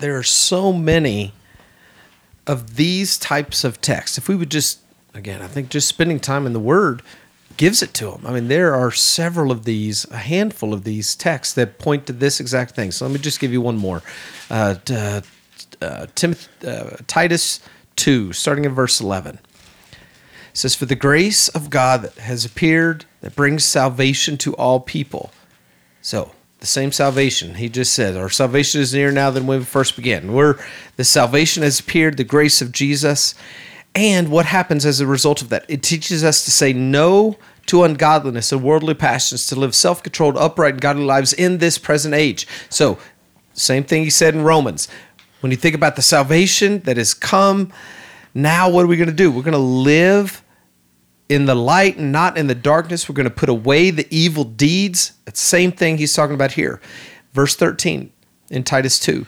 [0.01, 1.32] there are so many
[2.47, 4.18] of these types of texts.
[4.18, 4.80] If we would just
[5.14, 7.03] again, I think just spending time in the word
[7.57, 8.26] gives it to them.
[8.26, 12.12] I mean, there are several of these, a handful of these texts that point to
[12.14, 12.91] this exact thing.
[12.91, 14.03] So let me just give you one more.
[14.51, 15.20] Uh, uh,
[15.82, 17.61] uh, Timothy, uh, Titus
[17.97, 19.41] 2, starting in verse 11.
[19.93, 19.99] It
[20.55, 25.30] says, For the grace of God that has appeared that brings salvation to all people.
[26.01, 27.55] So, the same salvation.
[27.55, 30.33] He just said, Our salvation is nearer now than when we first began.
[30.33, 30.59] We're,
[30.97, 33.35] the salvation has appeared, the grace of Jesus.
[33.95, 35.65] And what happens as a result of that?
[35.69, 40.37] It teaches us to say no to ungodliness and worldly passions, to live self controlled,
[40.37, 42.47] upright, and godly lives in this present age.
[42.69, 42.99] So,
[43.55, 44.89] same thing he said in Romans.
[45.41, 47.73] When you think about the salvation that has come,
[48.35, 49.31] now what are we going to do?
[49.31, 50.43] We're going to live
[51.31, 53.09] in the light and not in the darkness.
[53.09, 55.12] We're going to put away the evil deeds.
[55.33, 56.81] Same thing he's talking about here.
[57.33, 58.12] Verse 13
[58.51, 59.24] in Titus 2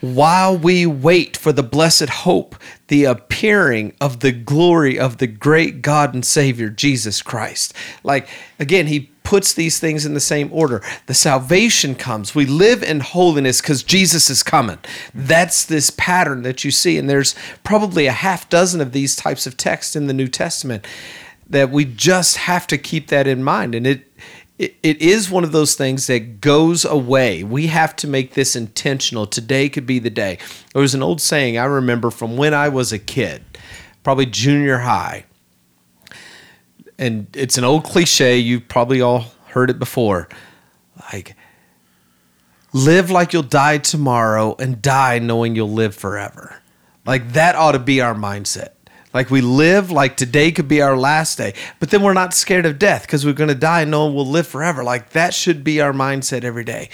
[0.00, 2.56] while we wait for the blessed hope,
[2.88, 7.72] the appearing of the glory of the great God and Savior, Jesus Christ.
[8.02, 8.28] Like,
[8.58, 10.82] again, he puts these things in the same order.
[11.06, 12.34] The salvation comes.
[12.34, 14.78] We live in holiness because Jesus is coming.
[15.14, 16.98] That's this pattern that you see.
[16.98, 20.86] And there's probably a half dozen of these types of texts in the New Testament
[21.48, 23.74] that we just have to keep that in mind.
[23.74, 24.10] And it,
[24.58, 27.42] it, is one of those things that goes away.
[27.42, 29.26] We have to make this intentional.
[29.26, 30.38] Today could be the day.
[30.72, 33.44] There was an old saying I remember from when I was a kid,
[34.02, 35.24] probably junior high.
[36.98, 38.38] And it's an old cliche.
[38.38, 40.28] You've probably all heard it before.
[41.12, 41.36] Like,
[42.72, 46.62] live like you'll die tomorrow and die knowing you'll live forever.
[47.04, 48.73] Like, that ought to be our mindset.
[49.14, 52.66] Like we live like today could be our last day, but then we're not scared
[52.66, 54.82] of death because we're going to die and no one will live forever.
[54.82, 56.90] Like that should be our mindset every day.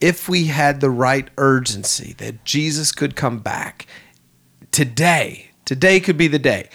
[0.00, 3.86] If we had the right urgency that Jesus could come back
[4.72, 6.68] today, today could be the day.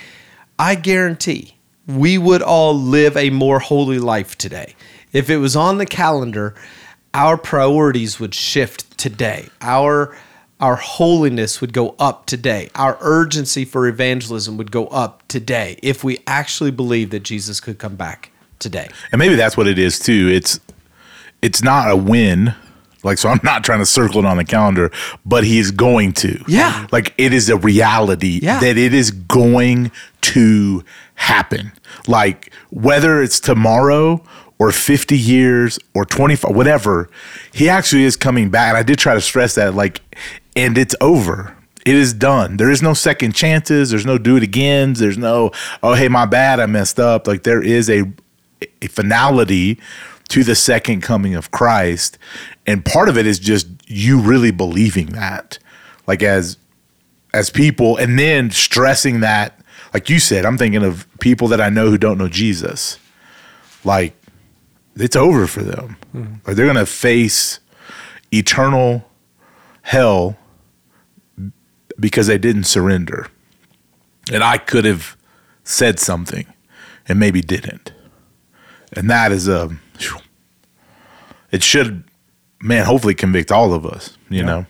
[0.58, 4.76] I guarantee we would all live a more holy life today.
[5.12, 6.56] If it was on the calendar,
[7.14, 9.50] our priorities would shift today.
[9.60, 10.18] Our
[10.60, 12.70] our holiness would go up today.
[12.76, 17.78] Our urgency for evangelism would go up today if we actually believe that Jesus could
[17.78, 18.90] come back today.
[19.12, 20.30] And maybe that's what it is too.
[20.32, 20.60] It's
[21.42, 22.56] it's not a win.
[23.04, 24.92] Like so I'm not trying to circle it on the calendar,
[25.26, 26.44] but he is going to.
[26.48, 26.88] Yeah.
[26.92, 28.60] Like it is a reality Yeah.
[28.60, 29.92] that it is going
[30.22, 30.84] to
[31.16, 31.72] happen.
[32.08, 34.24] Like whether it's tomorrow
[34.60, 37.10] or 50 years or 25 whatever,
[37.54, 38.70] he actually is coming back.
[38.70, 40.02] And I did try to stress that like
[40.58, 41.56] and it's over.
[41.86, 42.58] It is done.
[42.58, 43.92] There is no second chances.
[43.92, 44.94] There's no do it again.
[44.94, 45.52] There's no,
[45.82, 46.60] oh, hey, my bad.
[46.60, 47.28] I messed up.
[47.28, 48.12] Like there is a,
[48.82, 49.80] a finality
[50.30, 52.18] to the second coming of Christ.
[52.66, 55.60] And part of it is just you really believing that.
[56.06, 56.58] Like as
[57.34, 59.58] as people and then stressing that
[59.94, 63.00] like you said, I'm thinking of people that I know who don't know Jesus.
[63.84, 64.14] Like
[64.96, 65.98] it's over for them.
[66.14, 66.34] Mm-hmm.
[66.46, 67.60] Like they're gonna face
[68.32, 69.10] eternal
[69.82, 70.38] hell
[72.00, 73.28] because they didn't surrender.
[74.32, 75.18] And I could have
[75.64, 76.46] said something
[77.08, 77.94] and maybe didn't.
[78.94, 79.78] And that is a,
[81.52, 82.04] it should,
[82.62, 84.66] man, hopefully convict all of us, you know?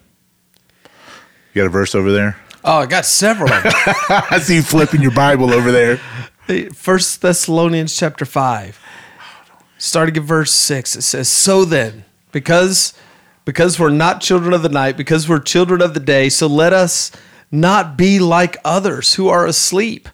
[1.54, 2.38] You got a verse over there?
[2.64, 3.50] Oh, I got several.
[3.54, 5.98] I see you flipping your Bible over there.
[6.74, 8.80] First Thessalonians chapter 5,
[9.78, 12.94] starting at verse 6, it says, So then, because
[13.48, 16.74] because we're not children of the night, because we're children of the day, so let
[16.74, 17.14] us
[17.50, 20.10] not be like others who are asleep,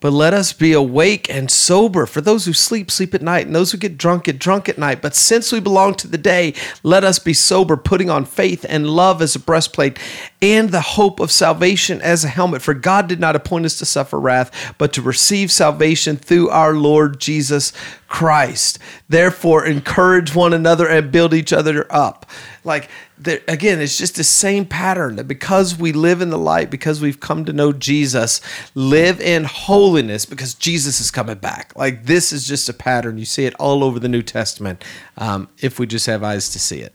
[0.00, 2.04] but let us be awake and sober.
[2.04, 4.78] For those who sleep, sleep at night, and those who get drunk, get drunk at
[4.78, 5.00] night.
[5.00, 8.90] But since we belong to the day, let us be sober, putting on faith and
[8.90, 9.98] love as a breastplate,
[10.42, 12.62] and the hope of salvation as a helmet.
[12.62, 16.74] For God did not appoint us to suffer wrath, but to receive salvation through our
[16.74, 17.72] Lord Jesus
[18.06, 18.78] Christ.
[19.08, 22.26] Therefore, encourage one another and build each other up.
[22.64, 22.90] Like,
[23.24, 27.20] again, it's just the same pattern that because we live in the light, because we've
[27.20, 28.40] come to know Jesus,
[28.74, 31.72] live in holiness because Jesus is coming back.
[31.76, 33.18] Like, this is just a pattern.
[33.18, 34.84] You see it all over the New Testament
[35.16, 36.92] um, if we just have eyes to see it.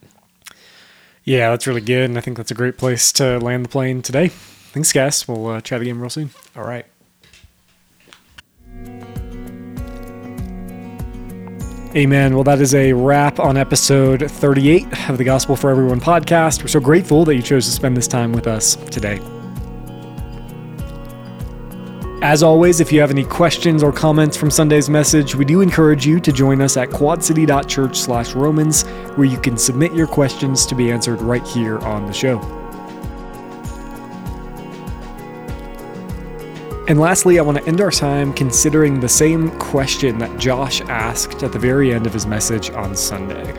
[1.23, 2.09] Yeah, that's really good.
[2.09, 4.29] And I think that's a great place to land the plane today.
[4.29, 5.27] Thanks, guys.
[5.27, 6.31] We'll uh, chat again real soon.
[6.55, 6.85] All right.
[11.93, 12.35] Amen.
[12.35, 16.61] Well, that is a wrap on episode 38 of the Gospel for Everyone podcast.
[16.61, 19.19] We're so grateful that you chose to spend this time with us today.
[22.21, 26.05] As always, if you have any questions or comments from Sunday's message, we do encourage
[26.05, 28.83] you to join us at quadcity.church slash Romans,
[29.15, 32.60] where you can submit your questions to be answered right here on the show.
[36.91, 41.41] And lastly, I want to end our time considering the same question that Josh asked
[41.41, 43.53] at the very end of his message on Sunday.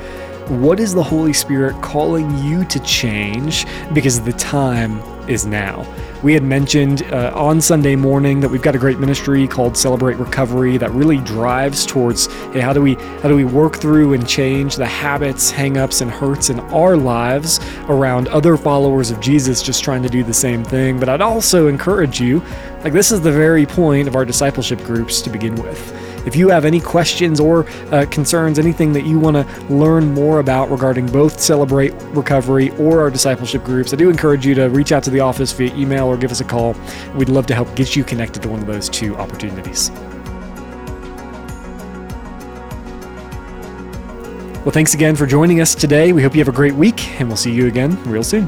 [0.61, 5.87] What is the Holy Spirit calling you to change because the time is now?
[6.23, 10.19] We had mentioned uh, on Sunday morning that we've got a great ministry called Celebrate
[10.19, 14.29] Recovery that really drives towards hey, how do we how do we work through and
[14.29, 19.83] change the habits, hangups, and hurts in our lives around other followers of Jesus just
[19.83, 21.01] trying to do the same thing.
[21.01, 22.41] But I'd also encourage you,
[22.85, 26.02] like this is the very point of our discipleship groups to begin with.
[26.27, 30.39] If you have any questions or uh, concerns, anything that you want to learn more
[30.39, 34.93] about regarding both Celebrate Recovery or our discipleship groups, I do encourage you to reach
[34.93, 36.77] out to the office via email or give us a call.
[37.17, 39.91] We'd love to help get you connected to one of those two opportunities.
[44.63, 46.13] Well, thanks again for joining us today.
[46.13, 48.47] We hope you have a great week, and we'll see you again real soon.